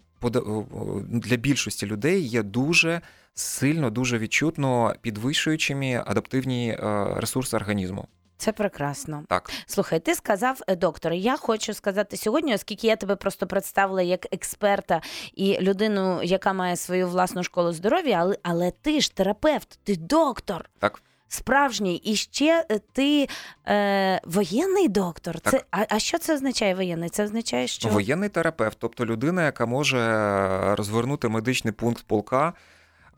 для 1.10 1.36
більшості 1.36 1.86
людей 1.86 2.22
є 2.28 2.44
дуже 2.44 3.02
сильно, 3.34 3.90
дуже 3.90 4.18
відчутно 4.18 4.94
підвищуючими 5.02 6.04
адаптивні 6.06 6.70
е, 6.70 7.08
ресурси 7.16 7.56
організму. 7.58 8.08
Це 8.44 8.52
прекрасно. 8.52 9.24
Так. 9.30 9.52
Слухай, 9.66 10.00
ти 10.00 10.16
сказав, 10.16 10.62
е, 10.68 10.76
доктор, 10.76 11.14
я 11.14 11.38
хочу 11.38 11.74
сказати 11.74 12.18
сьогодні, 12.18 12.56
оскільки 12.56 12.88
я 12.88 12.96
тебе 12.96 13.16
просто 13.16 13.48
представила 13.48 14.02
як 14.02 14.34
експерта 14.34 15.02
і 15.36 15.58
людину, 15.62 16.24
яка 16.24 16.54
має 16.54 16.76
свою 16.76 17.08
власну 17.08 17.44
школу 17.44 17.74
здоров'я, 17.74 18.18
але, 18.20 18.38
але 18.44 18.72
ти 18.72 19.02
ж 19.02 19.16
терапевт, 19.16 19.80
ти 19.84 19.96
доктор. 19.96 20.70
Так. 20.80 21.02
Справжній, 21.28 21.96
і 21.96 22.16
ще 22.16 22.66
е, 22.72 22.80
ти 22.94 23.28
е, 23.68 24.22
воєнний 24.26 24.88
доктор. 24.88 25.40
Так. 25.40 25.54
Це, 25.54 25.64
а, 25.72 25.86
а 25.90 26.00
що 26.00 26.18
це 26.18 26.34
означає 26.34 26.76
воєнний? 26.76 27.10
Це 27.10 27.24
означає, 27.24 27.68
що 27.68 27.90
Воєнний 27.90 28.30
терапевт, 28.30 28.78
тобто 28.80 29.06
людина, 29.06 29.46
яка 29.46 29.66
може 29.66 30.76
розвернути 30.76 31.28
медичний 31.28 31.74
пункт 31.74 32.04
полка, 32.08 32.54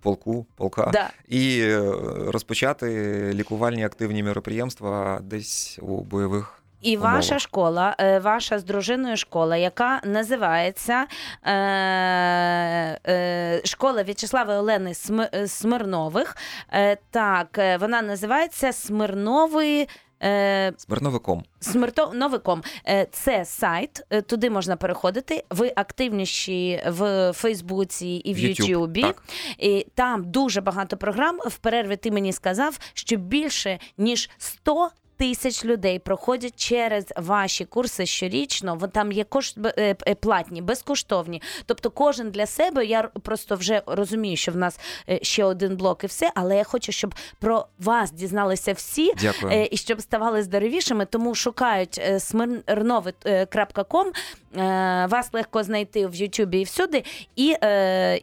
полку, 0.05 0.45
полка, 0.55 0.89
да. 0.93 1.09
і 1.27 1.59
е, 1.61 1.81
розпочати 2.27 2.87
лікувальні 3.33 3.85
активні 3.85 4.23
міроприємства 4.23 5.19
десь 5.23 5.79
у 5.81 6.01
бойових. 6.01 6.61
І 6.81 6.97
умовах. 6.97 7.13
ваша 7.13 7.39
школа, 7.39 7.95
е, 7.99 8.19
ваша 8.19 8.59
з 8.59 8.63
дружиною 8.63 9.17
школа, 9.17 9.57
яка 9.57 10.01
називається 10.03 11.05
е, 11.43 11.53
е, 13.07 13.61
школа 13.65 14.03
В'ячеслава 14.03 14.59
Олени 14.59 14.93
Смирнових. 15.47 16.37
Е, 16.71 16.97
так, 17.11 17.57
е, 17.57 17.77
вона 17.77 18.01
називається 18.01 18.73
Смирновий. 18.73 19.87
Е, 20.23 20.73
Смирновиком. 20.77 21.43
Смирновиком. 21.59 22.63
Е, 22.87 23.07
Це 23.11 23.45
сайт, 23.45 24.03
е, 24.09 24.21
туди 24.21 24.49
можна 24.49 24.75
переходити. 24.75 25.43
Ви 25.49 25.73
активніші 25.75 26.83
в 26.87 27.31
Фейсбуці 27.33 28.07
і 28.07 28.33
в 28.33 28.37
YouTube, 28.37 28.65
Ютубі. 28.65 29.01
так. 29.01 29.23
І 29.59 29.87
там 29.95 30.31
дуже 30.31 30.61
багато 30.61 30.97
програм. 30.97 31.39
В 31.45 31.57
перерві 31.57 31.95
ти 31.95 32.11
мені 32.11 32.33
сказав, 32.33 32.77
що 32.93 33.15
більше 33.17 33.79
ніж 33.97 34.29
100 34.37 34.89
Тисяч 35.17 35.65
людей 35.65 35.99
проходять 35.99 36.53
через 36.55 37.05
ваші 37.15 37.65
курси 37.65 38.05
щорічно. 38.05 38.75
Вон 38.75 38.89
там 38.89 39.11
є 39.11 39.23
кош... 39.23 39.53
е, 39.65 39.95
е, 40.07 40.15
платні, 40.15 40.61
безкоштовні. 40.61 41.41
Тобто, 41.65 41.89
кожен 41.89 42.31
для 42.31 42.45
себе. 42.45 42.85
Я 42.85 43.03
просто 43.03 43.55
вже 43.55 43.81
розумію, 43.85 44.37
що 44.37 44.51
в 44.51 44.57
нас 44.57 44.79
е, 45.09 45.19
ще 45.21 45.43
один 45.43 45.77
блок 45.77 46.03
і 46.03 46.07
все. 46.07 46.31
Але 46.35 46.57
я 46.57 46.63
хочу, 46.63 46.91
щоб 46.91 47.15
про 47.39 47.65
вас 47.79 48.11
дізналися 48.11 48.73
всі. 48.73 49.13
Дякую. 49.21 49.65
І 49.65 49.77
щоб 49.77 50.01
ставали 50.01 50.43
здоровішими, 50.43 51.05
тому 51.05 51.35
шукають 51.35 51.97
е, 51.97 52.19
вас 55.09 55.29
легко 55.33 55.63
знайти 55.63 56.07
в 56.07 56.15
Ютубі 56.15 56.59
і 56.59 56.63
всюди, 56.63 57.03
і, 57.35 57.55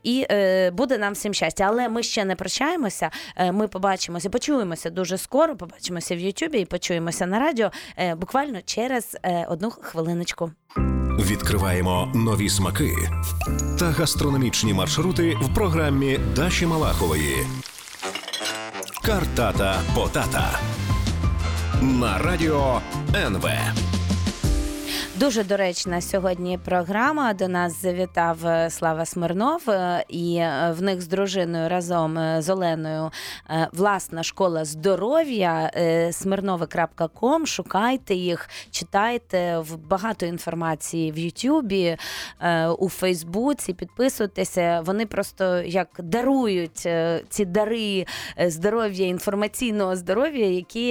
і 0.03 0.27
буде 0.73 0.99
нам 0.99 1.13
всім 1.13 1.35
щастя. 1.35 1.65
Але 1.69 1.89
ми 1.89 2.03
ще 2.03 2.25
не 2.25 2.37
прощаємося. 2.37 3.11
Ми 3.53 3.69
побачимося, 3.69 4.31
почуємося 4.31 4.91
дуже 4.91 5.19
скоро. 5.19 5.57
Побачимося 5.57 6.17
в 6.17 6.19
Ютубі 6.19 6.59
і 6.59 6.65
почуємося 6.83 7.27
на 7.27 7.39
радіо 7.39 7.71
е, 7.97 8.15
буквально 8.15 8.59
через 8.65 9.17
е, 9.23 9.47
одну 9.49 9.71
хвилиночку. 9.71 10.51
Відкриваємо 11.21 12.13
нові 12.15 12.49
смаки 12.49 12.93
та 13.79 13.91
гастрономічні 13.91 14.75
маршрути 14.75 15.37
в 15.41 15.55
програмі 15.55 16.19
Даші 16.37 16.67
Малахової. 16.67 17.47
Картата 19.05 19.81
Потата 19.95 20.59
на 21.83 22.19
радіо 22.19 22.81
НВ. 23.15 23.47
Дуже 25.17 25.45
доречна 25.45 26.01
сьогодні 26.01 26.59
програма. 26.65 27.35
До 27.35 27.49
нас 27.49 27.83
завітав 27.83 28.47
е, 28.47 28.71
Слава 28.71 29.05
Смирнов, 29.05 29.71
е, 29.71 30.05
і 30.09 30.37
е, 30.37 30.75
в 30.79 30.83
них 30.83 31.01
з 31.01 31.07
дружиною 31.07 31.69
разом 31.69 32.19
з 32.39 32.49
Оленою 32.49 33.11
власна 33.73 34.23
школа 34.23 34.65
здоров'я 34.65 35.71
смирнове.ком. 36.13 37.47
Шукайте 37.47 38.15
їх, 38.15 38.49
читайте 38.71 39.59
в 39.59 39.77
багато 39.77 40.27
інформації 40.27 41.13
в 41.13 41.19
Ютубі, 41.19 41.97
у 42.79 42.89
Фейсбуці. 42.89 43.73
Підписуйтеся. 43.73 44.83
Вони 44.87 45.07
просто 45.07 45.63
як 45.63 45.89
дарують 45.99 46.89
ці 47.29 47.45
дари 47.45 48.07
здоров'я, 48.47 49.07
інформаційного 49.07 49.97
здоров'я, 49.97 50.47
які, 50.47 50.89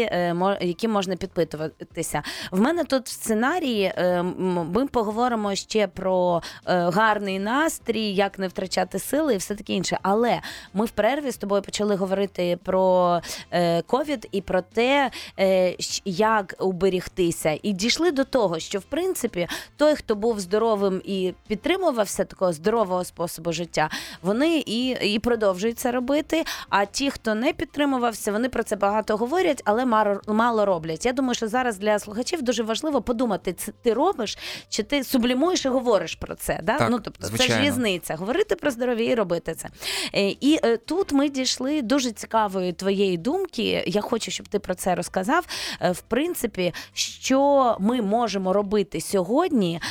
які 0.61 0.87
можна 0.87 1.15
підпитуватися. 1.15 2.23
В 2.51 2.61
мене 2.61 2.83
тут 2.83 3.05
в 3.05 3.11
сценарії 3.11 3.93
ми 4.23 4.87
поговоримо 4.87 5.55
ще 5.55 5.87
про 5.87 6.41
е, 6.65 6.89
гарний 6.89 7.39
настрій, 7.39 8.13
як 8.13 8.39
не 8.39 8.47
втрачати 8.47 8.99
сили 8.99 9.33
і 9.33 9.37
все 9.37 9.55
таке 9.55 9.73
інше. 9.73 9.99
Але 10.01 10.41
ми 10.73 10.85
в 10.85 10.91
перерві 10.91 11.31
з 11.31 11.37
тобою 11.37 11.61
почали 11.61 11.95
говорити 11.95 12.59
про 12.63 13.19
е, 13.51 13.81
ковід 13.81 14.27
і 14.31 14.41
про 14.41 14.61
те, 14.61 15.11
е, 15.39 15.75
як 16.05 16.55
уберігтися. 16.59 17.59
І 17.63 17.71
дійшли 17.71 18.11
до 18.11 18.23
того, 18.23 18.59
що 18.59 18.79
в 18.79 18.83
принципі 18.83 19.47
той, 19.77 19.95
хто 19.95 20.15
був 20.15 20.39
здоровим 20.39 21.01
і 21.05 21.33
підтримувався 21.47 22.25
такого 22.25 22.53
здорового 22.53 23.03
способу 23.03 23.51
життя, 23.51 23.89
вони 24.21 24.63
і, 24.65 24.87
і 24.89 25.19
продовжують 25.19 25.79
це 25.79 25.91
робити. 25.91 26.43
А 26.69 26.85
ті, 26.85 27.11
хто 27.11 27.35
не 27.35 27.53
підтримувався, 27.53 28.31
вони 28.31 28.49
про 28.49 28.63
це 28.63 28.75
багато 28.75 29.17
говорять, 29.17 29.61
але 29.65 29.85
мало, 30.27 30.65
роблять. 30.65 31.05
Я 31.05 31.13
думаю, 31.13 31.35
що 31.35 31.47
зараз 31.47 31.77
для 31.77 31.99
слухачів 31.99 32.41
дуже 32.41 32.63
важливо 32.63 33.01
подумати, 33.01 33.55
ти 33.81 33.93
робиш, 34.05 34.37
чи 34.69 34.83
ти 34.83 35.03
сублімуєш 35.03 35.65
і 35.65 35.69
говориш 35.69 36.15
про 36.15 36.35
це. 36.35 36.59
Да? 36.63 36.77
Так, 36.77 36.89
ну 36.91 36.99
тобто, 36.99 37.29
це 37.37 37.43
ж 37.43 37.61
різниця. 37.61 38.15
Говорити 38.15 38.55
про 38.55 38.71
здоров'я 38.71 39.11
і 39.11 39.15
робити 39.15 39.53
це. 39.55 39.69
Е, 40.15 40.29
І 40.29 40.59
е, 40.63 40.77
тут 40.77 41.11
ми 41.11 41.29
дійшли 41.29 41.81
дуже 41.81 42.11
цікавої 42.11 42.73
твоєї 42.73 43.17
думки. 43.17 43.83
Я 43.87 44.01
хочу, 44.01 44.31
щоб 44.31 44.47
ти 44.47 44.59
про 44.59 44.75
це 44.75 44.95
розказав. 44.95 45.45
Е, 45.81 45.91
В 45.91 46.01
принципі, 46.01 46.73
що 46.93 47.75
ми 47.79 48.01
можемо 48.01 48.53
робити 48.53 49.01
сьогодні, 49.01 49.81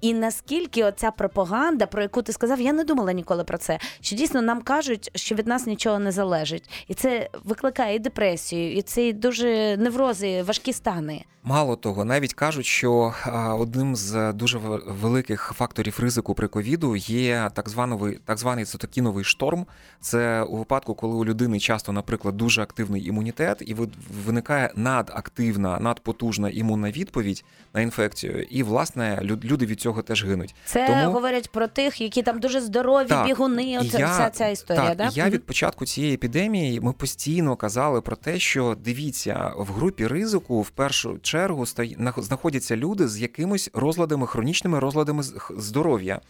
і 0.00 0.14
наскільки 0.14 0.84
оця 0.84 1.10
пропаганда, 1.10 1.86
про 1.86 2.02
яку 2.02 2.22
ти 2.22 2.32
сказав, 2.32 2.60
я 2.60 2.72
не 2.72 2.84
думала 2.84 3.12
ніколи 3.12 3.44
про 3.44 3.58
це. 3.58 3.78
Що 4.00 4.16
дійсно 4.16 4.42
нам 4.42 4.62
кажуть, 4.62 5.10
що 5.14 5.34
від 5.34 5.46
нас 5.46 5.66
нічого 5.66 5.98
не 5.98 6.12
залежить, 6.12 6.70
і 6.88 6.94
це 6.94 7.28
викликає 7.44 7.96
і 7.96 7.98
депресію, 7.98 8.72
і 8.72 8.82
це 8.82 9.12
дуже 9.12 9.76
неврози, 9.76 10.42
важкі 10.42 10.72
стани. 10.72 11.24
Мало 11.44 11.76
того, 11.76 12.04
навіть 12.04 12.34
кажуть, 12.34 12.66
що 12.66 13.14
одним 13.48 13.96
з 13.96 14.32
дуже 14.32 14.58
великих 14.86 15.52
факторів 15.56 15.98
ризику 16.00 16.34
при 16.34 16.48
ковіду 16.48 16.96
є 16.96 17.50
так 17.54 17.68
званий, 17.68 18.18
так 18.24 18.38
званий 18.38 18.64
цитокіновий 18.64 19.24
шторм. 19.24 19.66
Це 20.00 20.42
у 20.42 20.56
випадку, 20.56 20.94
коли 20.94 21.14
у 21.14 21.24
людини 21.24 21.60
часто, 21.60 21.92
наприклад, 21.92 22.36
дуже 22.36 22.62
активний 22.62 23.06
імунітет, 23.06 23.62
і 23.66 23.74
ви- 23.74 23.88
виникає 24.26 24.72
надактивна, 24.76 25.78
надпотужна 25.80 26.50
імунна 26.50 26.90
відповідь 26.90 27.44
на 27.74 27.80
інфекцію. 27.80 28.42
І 28.42 28.62
власне 28.62 29.18
люди 29.22 29.66
від 29.66 29.80
цього 29.80 30.02
теж 30.02 30.24
гинуть. 30.24 30.54
Це 30.64 30.86
Тому- 30.86 31.12
говорять 31.12 31.50
про 31.52 31.66
тих, 31.66 32.00
які 32.00 32.22
там 32.22 32.40
дуже 32.40 32.60
здорові, 32.60 33.08
Так, 33.08 33.26
бігуни. 33.26 33.78
От 33.80 33.94
я- 33.94 34.12
вся 34.12 34.30
ця 34.30 34.48
історія, 34.48 34.88
так, 34.88 34.96
да? 34.96 35.08
я 35.12 35.28
від 35.30 35.46
початку 35.46 35.86
цієї 35.86 36.14
епідемії 36.14 36.80
ми 36.80 36.92
постійно 36.92 37.56
казали 37.56 38.00
про 38.00 38.16
те, 38.16 38.38
що 38.38 38.76
дивіться, 38.84 39.52
в 39.56 39.72
групі 39.72 40.06
ризику 40.06 40.60
в 40.62 40.70
першу 40.70 41.18
чергу 41.18 41.62
нах- 41.62 42.22
знаходяться 42.22 42.76
люди 42.76 43.08
з 43.08 43.20
якимись 43.38 43.70
розладами, 43.74 44.26
хронічними 44.26 44.78
розладами 44.78 45.22
здоров'я. 45.56 46.20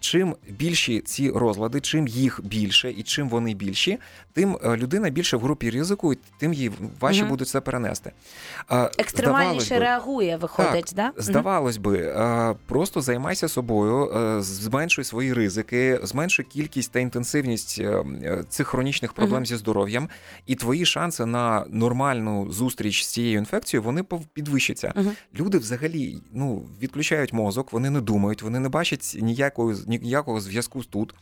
Чим 0.00 0.36
більші 0.48 1.00
ці 1.00 1.30
розлади, 1.30 1.80
чим 1.80 2.06
їх 2.08 2.40
більше 2.44 2.90
і 2.90 3.02
чим 3.02 3.28
вони 3.28 3.54
більші, 3.54 3.98
тим 4.32 4.58
е, 4.64 4.76
людина 4.76 5.10
більше 5.10 5.36
в 5.36 5.40
групі 5.40 5.70
ризику, 5.70 6.12
і 6.12 6.18
тим 6.38 6.52
їй 6.52 6.70
важче 7.00 7.20
Мгм. 7.22 7.30
буде 7.30 7.44
це 7.44 7.60
перенести. 7.60 8.12
Здавалось 8.68 8.94
Екстремальніше 8.98 9.74
би, 9.74 9.80
реагує, 9.80 10.36
виходить, 10.36 10.92
да? 10.96 11.02
Мгм. 11.04 11.12
Здавалось 11.16 11.76
би, 11.76 11.98
е, 11.98 12.54
просто 12.66 13.00
займайся 13.00 13.48
собою, 13.48 14.10
е, 14.10 14.42
зменшуй 14.42 15.04
свої 15.04 15.32
ризики, 15.32 16.00
зменшуй 16.02 16.44
кількість 16.44 16.92
та 16.92 17.00
інтенсивність 17.00 17.82
цих 18.48 18.66
хронічних 18.66 19.12
проблем 19.12 19.36
Мгм. 19.36 19.46
зі 19.46 19.56
здоров'ям, 19.56 20.08
і 20.46 20.54
твої 20.54 20.86
шанси 20.86 21.26
на 21.26 21.64
нормальну 21.68 22.52
зустріч 22.52 23.04
з 23.04 23.06
цією 23.08 23.38
інфекцією 23.38 23.82
вони 23.84 24.04
підвищаться. 24.34 24.92
Мгм. 24.96 25.12
Люди 25.40 25.58
взагалі 25.58 26.18
ну, 26.32 26.49
відключають 26.56 27.32
мозок, 27.32 27.72
вони 27.72 27.90
не 27.90 28.00
думають, 28.00 28.42
вони 28.42 28.60
не 28.60 28.68
бачать 28.68 29.16
ніякого, 29.20 29.74
ніякого 29.86 30.40
зв'язку 30.40 30.84
тут. 30.84 31.14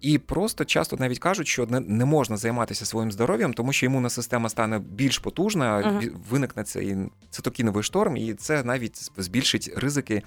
І 0.00 0.18
просто 0.18 0.64
часто 0.64 0.96
навіть 0.96 1.18
кажуть, 1.18 1.48
що 1.48 1.66
не, 1.66 1.80
не 1.80 2.04
можна 2.04 2.36
займатися 2.36 2.86
своїм 2.86 3.12
здоров'ям, 3.12 3.52
тому 3.52 3.72
що 3.72 3.86
імунна 3.86 4.10
система 4.10 4.48
стане 4.48 4.78
більш 4.78 5.18
потужна, 5.18 5.78
uh-huh. 5.78 6.10
виникне 6.30 6.64
цей 6.64 6.96
цитокіновий 7.30 7.82
шторм, 7.82 8.16
і 8.16 8.34
це 8.34 8.64
навіть 8.64 9.10
збільшить 9.16 9.72
ризики 9.76 10.22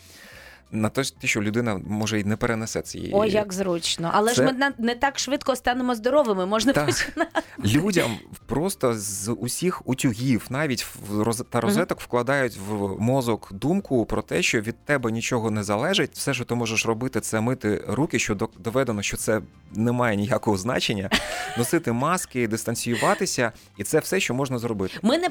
на 0.71 0.89
те, 0.89 1.03
що 1.23 1.41
людина 1.41 1.82
може 1.88 2.19
й 2.19 2.23
не 2.23 2.36
перенесе 2.36 2.82
цієї. 2.82 3.12
Ой, 3.15 3.32
як 3.32 3.53
зручно. 3.53 4.12
Але 4.13 4.34
ж 4.34 4.43
ми 4.43 4.71
не 4.77 4.95
так 4.95 5.19
швидко 5.19 5.55
станемо 5.55 5.95
здоровими. 5.95 6.45
Можна 6.45 6.73
Так. 6.73 6.86
починати. 6.86 7.41
Людям 7.65 8.12
просто 8.45 8.93
з 8.93 9.32
усіх 9.32 9.88
утюгів, 9.88 10.45
навіть 10.49 10.86
в 11.10 11.21
роз- 11.21 11.43
та 11.49 11.62
розеток 11.62 12.01
вкладають 12.01 12.58
в 12.69 13.01
мозок 13.01 13.53
думку 13.53 14.05
про 14.05 14.21
те, 14.21 14.41
що 14.41 14.62
від 14.62 14.86
тебе 14.86 15.12
нічого 15.12 15.51
не 15.51 15.63
залежить. 15.63 16.12
Все, 16.13 16.34
що 16.34 16.45
ти 16.45 16.55
можеш 16.55 16.86
робити, 16.86 17.19
це 17.19 17.41
мити 17.41 17.84
руки, 17.88 18.19
що 18.19 18.36
доведено, 18.36 19.01
що 19.01 19.17
це 19.17 19.41
не 19.71 19.91
має 19.91 20.17
ніякого 20.17 20.58
значення. 20.58 21.10
Носити 21.58 21.91
маски, 21.91 22.47
дистанціюватися, 22.47 23.51
і 23.77 23.84
це 23.84 23.99
все, 23.99 24.19
що 24.19 24.34
можна 24.34 24.58
зробити. 24.58 24.93
Ми 25.01 25.17
не 25.17 25.29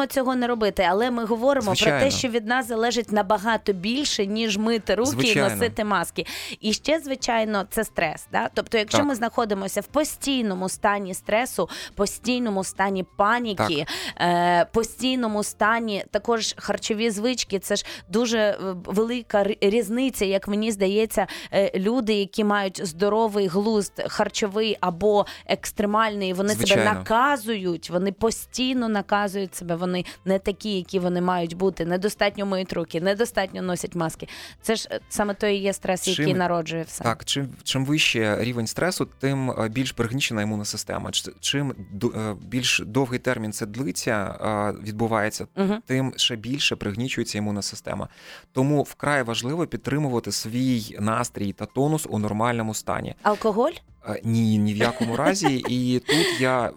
Ні. 0.00 0.06
цього 0.06 0.34
не 0.34 0.46
робити, 0.46 0.86
але 0.90 1.10
ми 1.10 1.24
говоримо 1.24 1.74
про 1.74 1.86
те, 1.86 2.10
що 2.10 2.28
від 2.28 2.46
нас 2.46 2.68
залежить 2.68 3.12
набагато 3.12 3.72
більше, 3.72 4.26
ніж 4.26 4.56
мити 4.60 4.94
руки 4.94 5.10
Звичайно. 5.10 5.48
і 5.48 5.50
носити 5.50 5.84
маски. 5.84 6.26
І 6.60 6.72
ще, 6.72 7.00
звичайно, 7.00 7.66
це 7.70 7.84
стрес. 7.84 8.26
Да? 8.32 8.50
Тобто, 8.54 8.78
якщо 8.78 8.98
Так. 8.98 9.06
ми 9.06 9.14
знаходимося 9.14 9.80
в 9.80 9.86
постійному 9.86 10.68
стані 10.68 11.14
стресу, 11.14 11.68
постійному 11.94 12.64
стані 12.64 13.04
паніки, 13.16 13.86
е, 14.20 14.64
постійному 14.72 15.44
стані 15.44 16.04
також 16.10 16.54
харчові 16.56 17.10
звички, 17.10 17.58
це 17.58 17.76
ж 17.76 17.84
дуже 18.08 18.38
е, 18.38 18.56
велика 18.84 19.44
різниця, 19.60 20.24
як 20.24 20.48
мені 20.48 20.72
здається, 20.72 21.26
е, 21.52 21.78
люди, 21.78 22.14
які 22.14 22.44
мають 22.44 22.86
здоровий 22.86 23.46
глузд 23.46 24.02
харчовий 24.08 24.76
або 24.80 25.26
екстремальний, 25.46 26.32
вони 26.32 26.54
себе 26.54 26.84
наказують, 26.84 27.90
вони 27.90 28.12
постійно 28.12 28.88
наказують 28.88 29.54
себе. 29.54 29.76
Вони 29.76 30.04
не 30.24 30.38
такі, 30.38 30.76
які 30.76 30.98
вони 30.98 31.20
мають 31.20 31.56
бути. 31.56 31.84
Недостатньо 31.84 32.46
миють 32.46 32.72
руки, 32.72 33.00
недостатньо 33.00 33.62
носять 33.62 33.94
маски. 33.94 34.28
Це 34.62 34.76
ж 34.76 34.88
е, 34.92 35.00
саме 35.08 35.34
той 35.34 35.54
і 35.56 35.60
є 35.60 35.72
стрес, 35.72 36.02
Чим- 36.04 36.14
який 36.18 36.34
народжує 36.34 36.82
все. 36.82 37.04
Так, 37.04 37.24
чим, 37.24 37.48
чим 37.62 37.84
вище 37.84 38.36
рівень 38.40 38.66
стресу, 38.66 39.08
тим 39.18 39.50
е, 39.50 39.68
більш 39.68 39.92
пригнічена 39.92 40.42
імунна 40.42 40.64
система. 40.64 41.10
Чим 41.40 41.74
е, 42.16 42.34
більш 42.42 42.82
довгий 42.86 43.18
термін 43.18 43.52
це 43.52 43.66
длиться, 43.66 44.34
відбувається, 44.82 45.46
Угу. 45.56 45.74
тим 45.86 46.12
ще 46.16 46.36
більше 46.36 46.76
пригнічується 46.76 47.38
імунна 47.38 47.62
система. 47.62 48.08
Тому 48.52 48.82
вкрай 48.82 49.22
важливо 49.22 49.66
підтримувати 49.66 50.32
свій 50.32 50.96
настрій 51.00 51.52
та 51.52 51.66
тонус 51.66 52.06
у 52.10 52.18
нормальному 52.18 52.74
стані. 52.74 53.14
Алкоголь? 53.22 53.72
Е, 54.08 54.20
Ні, 54.24 54.58
ні 54.58 54.74
в 54.74 54.76
якому 54.76 55.16
разі. 55.16 55.64
І 55.68 55.98
тут 55.98 56.40
я 56.40 56.70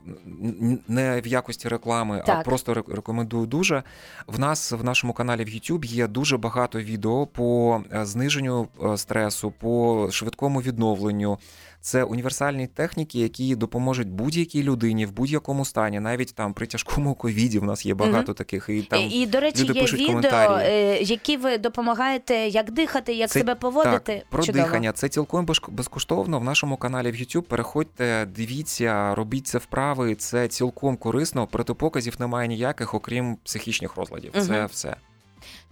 не 0.87 1.21
в 1.21 1.27
якості 1.27 1.67
реклами, 1.67 2.23
а 2.27 2.35
просто 2.35 2.73
рекомендую 2.73 3.45
дуже. 3.45 3.83
В 4.27 4.39
нас 4.39 4.71
в 4.71 4.83
нашому 4.83 5.13
каналі 5.13 5.43
в 5.43 5.47
YouTube 5.47 5.85
є 5.85 6.07
дуже 6.07 6.37
багато 6.37 6.79
відео 6.79 7.27
по 7.27 7.81
е, 7.93 8.05
зниженню 8.05 8.67
е, 8.83 8.97
стресу, 8.97 9.53
по 9.59 10.07
швидкому 10.11 10.61
відновленню. 10.61 11.37
Це 11.83 12.03
універсальні 12.03 12.67
техніки, 12.67 13.19
які 13.19 13.55
допоможуть 13.55 14.07
будь-якій 14.09 14.63
людині 14.63 15.05
в 15.05 15.11
будь-якому 15.11 15.65
стані, 15.65 15.99
навіть 15.99 16.35
там 16.35 16.53
при 16.53 16.67
тяжкому 16.67 17.15
ковіді. 17.15 17.59
В 17.59 17.63
нас 17.63 17.85
є 17.85 17.93
багато 17.93 18.33
таких. 18.33 18.65
І 18.69 18.81
там 18.81 19.01
і, 19.01 19.07
і, 19.07 19.25
до 19.25 19.39
речі, 19.39 19.63
люди 19.63 19.73
є 19.73 19.81
пишуть 19.81 19.99
відео, 19.99 20.07
коментарі. 20.15 20.63
е, 20.65 20.97
які 21.01 21.37
ви 21.37 21.57
допомагаєте, 21.57 22.35
як 22.35 22.71
дихати, 22.71 23.13
як 23.13 23.29
Це- 23.29 23.39
себе 23.39 23.55
поводити. 23.55 24.13
Так, 24.13 24.29
про 24.29 24.43
Чудово. 24.43 24.65
дихання. 24.65 24.91
Це 24.91 25.09
цілком 25.09 25.45
безк- 25.45 25.71
безкоштовно 25.71 26.39
в 26.39 26.43
нашому 26.43 26.77
каналі 26.77 27.11
в 27.11 27.15
YouTube. 27.15 27.41
Переходьте, 27.41 28.27
дивіться, 28.35 29.15
робіть 29.15 29.47
це 29.47 29.57
вправи. 29.57 30.15
Це 30.15 30.47
цілком 30.47 30.97
корисно. 30.97 31.47
Протипоказів 31.47 32.15
немає 32.19 32.47
ніяких, 32.47 32.93
окрім 32.93 33.37
психічних 33.43 33.97
розладів. 33.97 34.31
Це 34.47 34.65
все. 34.65 34.95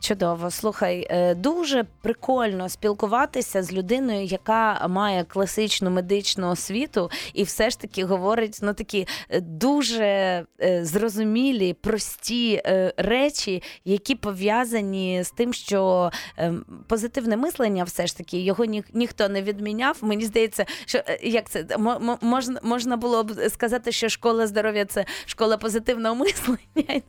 Чудово, 0.02 0.52
слухай, 0.52 1.08
е, 1.10 1.36
дуже 1.36 1.86
прикольно 2.02 2.70
спілкуватися 2.70 3.64
з 3.64 3.74
людиною, 3.74 4.24
яка 4.24 4.88
має 4.88 5.24
класичну 5.24 5.90
медичну 5.90 6.50
освіту, 6.50 7.12
і 7.34 7.44
все 7.44 7.70
ж 7.70 7.80
таки 7.80 8.06
говорить 8.06 8.60
ну 8.62 8.74
такі 8.74 9.08
е, 9.30 9.42
дуже 9.42 10.06
е, 10.62 10.86
зрозумілі, 10.86 11.74
прості 11.74 12.62
речі, 12.98 13.64
які 13.86 14.16
пов'язані 14.16 15.24
з 15.24 15.32
тим, 15.32 15.54
що 15.54 16.12
позитивне 16.88 17.38
мислення, 17.38 17.84
все 17.84 18.08
ж 18.08 18.18
таки, 18.18 18.40
його 18.40 18.66
ні, 18.66 18.84
ніхто 18.94 19.30
не 19.30 19.42
відміняв. 19.42 19.98
Мені 20.02 20.26
здається, 20.26 20.66
що 20.86 21.02
як 21.24 21.50
це 21.50 21.66
мо- 21.78 22.00
мо- 22.00 22.18
можна, 22.22 22.60
можна 22.64 22.98
було 22.98 23.24
б 23.24 23.50
сказати, 23.50 23.92
що 23.92 24.10
школа 24.10 24.48
здоров'я 24.48 24.86
це 24.86 25.06
школа 25.26 25.58
позитивного 25.58 26.16
мислення. 26.26 27.02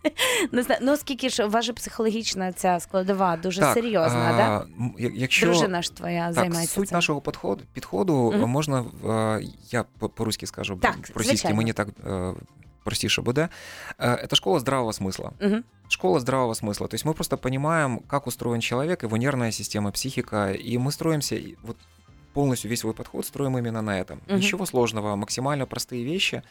Не 0.53 0.63
знаю, 0.63 0.81
ну 0.85 0.93
оскільки 0.93 1.29
ж 1.29 1.45
ваша 1.45 1.73
психологічна 1.73 2.53
ця 2.53 2.82
складова 2.82 3.38
дуже 3.38 3.60
так, 3.62 3.74
серйозна, 3.74 4.20
а, 4.34 4.38
да? 4.38 4.66
м, 4.84 4.96
я- 5.00 5.12
Якщо 5.16 5.46
Дружина 5.46 5.82
ж 5.82 5.96
твоя 5.96 6.26
так, 6.26 6.34
займається 6.34 6.76
суть 6.76 6.88
цим. 6.90 6.96
нашого 6.98 7.22
підходу, 7.22 7.64
підходу 7.74 8.32
Мгм. 8.36 8.50
можна 8.50 8.86
е, 9.10 9.42
я 9.72 9.86
по- 10.00 10.10
по-руськи 10.10 10.48
скажу, 10.48 10.76
Так, 10.82 10.96
російськи 10.96 11.24
звичайно. 11.24 11.58
мені 11.58 11.74
так 11.74 11.88
е, 12.08 12.34
простіше 12.84 13.22
буде. 13.22 13.50
Е, 14.02 14.28
Це 14.30 14.36
школа 14.36 14.60
здравого 14.60 14.92
смысла. 14.92 15.30
Мгм. 15.42 15.64
Школа 15.90 16.20
здравого 16.20 16.54
смысла. 16.54 16.88
То 16.88 16.96
есть 16.96 17.06
мы 17.06 17.14
просто 17.14 17.38
понимаем, 17.38 18.00
как 18.08 18.28
устроен 18.28 18.62
человек, 18.62 19.04
его 19.04 19.18
нервная 19.18 19.52
система, 19.52 19.92
психика, 19.92 20.52
и 20.52 20.78
мы 20.78 20.92
строимся, 20.92 21.36
и 21.36 21.56
вот 21.64 21.78
полностью 22.34 22.70
весь 22.72 22.80
свой 22.80 22.94
подход 22.94 23.26
строим 23.26 23.58
именно 23.58 23.82
на 23.82 24.00
этом. 24.02 24.18
Мгм. 24.28 24.38
Ничего 24.38 24.66
сложного, 24.66 25.16
максимально 25.16 25.66
простые 25.66 26.04
вещи, 26.14 26.42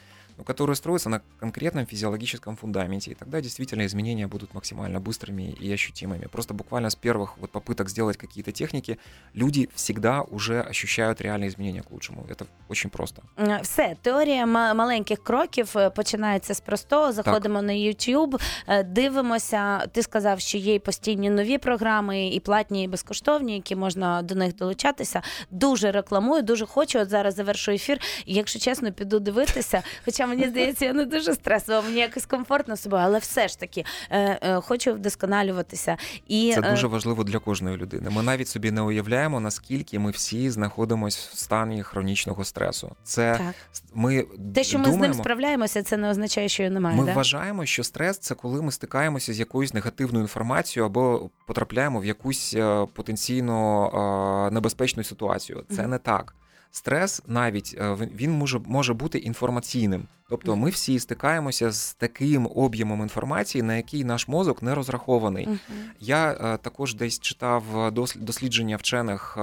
но 0.41 0.45
которые 0.45 0.75
строятся 0.77 1.09
на 1.09 1.21
конкретном 1.41 1.87
физиологическом 1.87 2.57
фундаменте. 2.57 3.11
И 3.11 3.15
тогда 3.15 3.41
действительно 3.41 3.87
изменения 3.87 4.27
будут 4.27 4.55
максимально 4.55 5.01
быстрыми 5.01 5.53
и 5.65 5.73
ощутимыми. 5.73 6.27
Просто 6.29 6.55
буквально 6.55 6.91
с 6.91 6.97
первых 6.97 7.29
вот 7.41 7.51
попыток 7.51 7.89
сделать 7.89 8.17
какие-то 8.17 8.53
техники, 8.53 8.99
люди 9.35 9.69
всегда 9.75 10.23
уже 10.23 10.61
ощущают 10.61 11.21
реальные 11.21 11.49
изменения 11.49 11.83
к 11.83 11.91
лучшему. 11.91 12.27
Это 12.29 12.45
очень 12.69 12.91
просто. 12.91 13.23
Е, 13.39 13.61
Все, 13.63 13.97
теорія 14.03 14.47
ма- 14.47 14.75
маленьких 14.75 15.25
кроків 15.25 15.73
е, 15.77 15.91
починається 15.91 16.55
з 16.55 16.61
простого. 16.61 17.13
Заходимо 17.13 17.63
на 17.63 17.73
YouTube, 17.73 18.41
е, 18.69 18.83
дивимося. 18.83 19.87
Ти 19.93 20.03
сказав, 20.03 20.41
що 20.41 20.59
є 20.59 20.75
і 20.75 20.79
постійні 20.79 21.31
нові 21.31 21.59
програми, 21.59 22.29
і 22.29 22.41
платні, 22.41 22.85
і 22.85 22.89
безкоштовні, 22.89 23.55
які 23.55 23.77
можна 23.77 24.23
до 24.23 24.35
них 24.35 24.57
долучатися. 24.57 25.23
Дуже 25.51 25.91
рекламую, 25.93 26.43
дуже 26.43 26.67
хочу. 26.67 26.99
От 26.99 27.09
зараз 27.11 27.35
завершу 27.35 27.73
ефір. 27.73 27.99
І 28.27 28.35
якщо 28.35 28.59
чесно, 28.59 28.93
піду 28.93 29.21
дивитися. 29.21 29.83
Хоча 30.05 30.27
мені 30.36 30.48
здається, 30.48 30.86
я 30.86 30.94
не 30.94 31.06
дуже 31.06 31.34
стресова, 31.34 31.82
мені 31.82 32.00
якось 32.00 32.26
комфортно 32.26 32.76
з 32.76 32.82
собою, 32.82 33.04
але 33.06 33.20
все 33.20 33.48
ж 33.48 33.60
таки 33.60 33.86
е, 34.10 34.40
е, 34.42 34.62
хочу 34.62 34.94
вдосконалюватися. 34.94 35.98
І, 36.28 36.52
Це 36.56 36.62
е, 36.62 36.72
дуже 36.72 36.88
важливо 36.88 37.24
для 37.24 37.40
кожної 37.40 37.78
людини. 37.78 38.10
Ми 38.10 38.24
навіть 38.24 38.48
собі 38.48 38.72
не 38.72 38.82
уявляємо, 38.82 39.40
наскільки 39.40 40.00
ми 40.00 40.12
всі 40.12 40.50
знаходимося 40.50 41.30
в 41.34 41.38
стані 41.38 41.84
хронічного 41.84 42.44
стресу. 42.44 42.96
Це 43.04 43.38
так. 43.38 43.56
ми 43.94 44.26
Те, 44.56 44.64
що 44.64 44.80
ми 44.80 44.92
з 44.92 44.98
ним 44.98 45.14
справляємося, 45.14 45.84
це 45.84 45.98
не 45.98 46.10
означає, 46.10 46.50
що 46.50 46.64
його 46.64 46.74
немає. 46.74 46.98
Ми 46.98 47.06
да? 47.06 47.14
вважаємо, 47.14 47.66
що 47.66 47.84
стрес 47.84 48.18
це 48.18 48.36
коли 48.36 48.62
ми 48.62 48.72
стикаємося 48.72 49.34
з 49.34 49.40
якоюсь 49.40 49.74
негативною 49.74 50.24
інформацією 50.24 50.86
або 50.86 51.30
потрапляємо 51.48 52.00
в 52.00 52.06
якусь 52.06 52.54
е, 52.54 52.88
потенційно 52.94 54.50
небезпечну 54.52 55.04
ситуацію. 55.04 55.64
Це 55.70 55.82
Мгм. 55.82 55.92
не 55.92 55.98
так. 55.98 56.36
Стрес 56.72 57.22
навіть 57.28 57.76
е, 57.80 57.94
він- 58.16 58.32
може, 58.32 58.60
може 58.66 58.94
бути 58.94 59.18
інформаційним. 59.18 60.04
Тобто 60.30 60.56
ми 60.56 60.70
всі 60.70 61.00
стикаємося 61.00 61.72
з 61.72 61.94
таким 61.94 62.48
об'ємом 62.56 63.02
інформації, 63.02 63.62
на 63.62 63.76
який 63.76 64.04
наш 64.04 64.28
мозок 64.28 64.62
не 64.64 64.76
розрахований. 64.76 65.48
Мгм. 65.48 65.60
Я 66.00 66.32
е, 66.32 66.58
також 66.58 66.96
десь 66.96 67.20
читав 67.20 67.64
е, 67.78 67.92
дослідження 68.16 68.76
вчених, 68.78 69.38
е, 69.38 69.42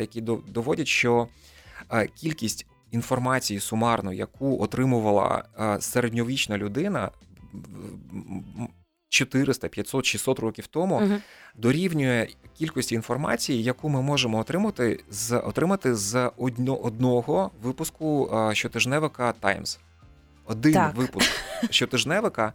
які 0.00 0.20
до- 0.20 0.40
доводять, 0.48 0.88
що 0.88 1.28
е, 1.92 2.06
кількість 2.06 2.66
інформації 2.90 3.60
сумарно, 3.60 4.12
яку 4.12 4.62
отримувала 4.62 5.44
середньовічна 5.80 6.58
людина 6.58 7.10
400, 9.08 9.68
500, 9.68 10.06
600 10.06 10.38
років 10.38 10.66
тому, 10.66 10.94
угу. 10.96 11.14
дорівнює 11.56 12.28
кількості 12.58 12.94
інформації, 12.94 13.62
яку 13.62 13.88
ми 13.88 14.02
можемо 14.02 14.38
отримати 14.38 15.04
з 15.10 15.36
отримати 15.36 15.94
з 15.94 16.30
одно, 16.36 16.76
одного 16.76 17.50
випуску 17.62 18.30
щотижневика 18.52 19.34
Times. 19.42 19.78
Один 20.44 20.72
Так. 20.72 20.94
випуск 20.94 21.30
щотижневика, 21.70 22.52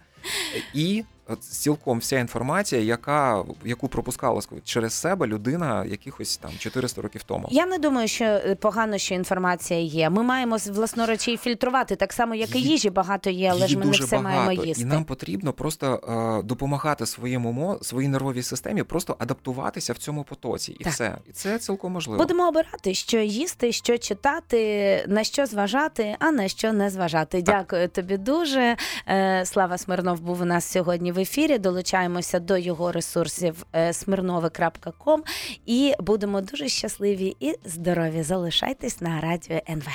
і 0.73 1.03
цілком 1.39 1.99
вся 1.99 2.19
інформація, 2.19 2.81
яка 2.81 3.43
яку 3.65 3.87
пропускала 3.87 4.41
через 4.63 4.93
себе 4.93 5.27
людина 5.27 5.85
якихось 5.85 6.37
там 6.37 6.51
400 6.59 7.01
років 7.01 7.23
тому. 7.23 7.47
Я 7.51 7.65
не 7.65 7.77
думаю, 7.77 8.07
що 8.07 8.25
е, 8.25 8.55
погано, 8.55 8.97
що 8.97 9.15
інформація 9.15 9.79
є. 9.79 10.09
Ми 10.09 10.23
маємо 10.23 10.57
власноруч 10.65 11.27
її 11.27 11.37
фільтрувати, 11.37 11.95
так 11.95 12.13
само, 12.13 12.35
як 12.35 12.55
і 12.55 12.59
їжі 12.61 12.89
багато 12.89 13.29
є, 13.29 13.49
але 13.51 13.67
ж 13.67 13.77
ми 13.77 13.85
не 13.85 13.91
все 13.91 14.17
багато, 14.17 14.43
маємо 14.45 14.63
їсти. 14.65 14.83
і 14.83 14.85
нам 14.85 15.03
потрібно 15.03 15.53
просто 15.53 16.01
е, 16.39 16.43
допомагати 16.43 17.05
своєму 17.05 17.79
своїй 17.81 18.07
нервовій 18.07 18.43
системі, 18.43 18.83
просто 18.83 19.15
адаптуватися 19.19 19.93
в 19.93 19.97
цьому 19.97 20.23
потоці, 20.23 20.71
і 20.79 20.83
Так. 20.83 20.93
все. 20.93 21.17
І 21.29 21.31
це 21.31 21.59
цілком 21.59 21.93
можливо. 21.93 22.17
Будемо 22.23 22.47
обирати, 22.47 22.93
що 22.93 23.17
їсти, 23.19 23.71
що 23.71 23.97
читати, 23.97 25.05
на 25.07 25.23
що 25.23 25.45
зважати, 25.45 26.15
а 26.19 26.31
на 26.31 26.47
що 26.47 26.73
не 26.73 26.89
зважати. 26.89 27.41
Дякую 27.41 27.87
тобі 27.87 28.17
дуже. 28.17 28.77
Е, 29.07 29.43
Слава 29.45 29.77
Смирнов 29.77 30.12
був 30.21 30.41
у 30.41 30.45
нас 30.45 30.71
сьогодні 30.71 31.11
в 31.11 31.19
ефірі. 31.19 31.57
Долучаємося 31.57 32.39
до 32.39 32.57
його 32.57 32.91
ресурсів 32.91 33.65
е, 33.73 33.91
smirnovi.com 33.91 35.19
і 35.65 35.93
будемо 35.99 36.41
дуже 36.41 36.69
щасливі 36.69 37.35
і 37.39 37.55
здорові. 37.65 38.23
Залишайтесь 38.23 39.01
на 39.01 39.21
радіо 39.21 39.59
НВ. 39.69 39.87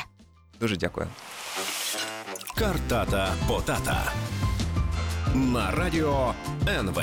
Дуже 0.60 0.76
дякую. 0.76 1.06
Картата 2.58 3.28
Потата 3.48 4.12
на 5.34 5.70
радіо 5.70 6.34
НВ. 6.68 7.02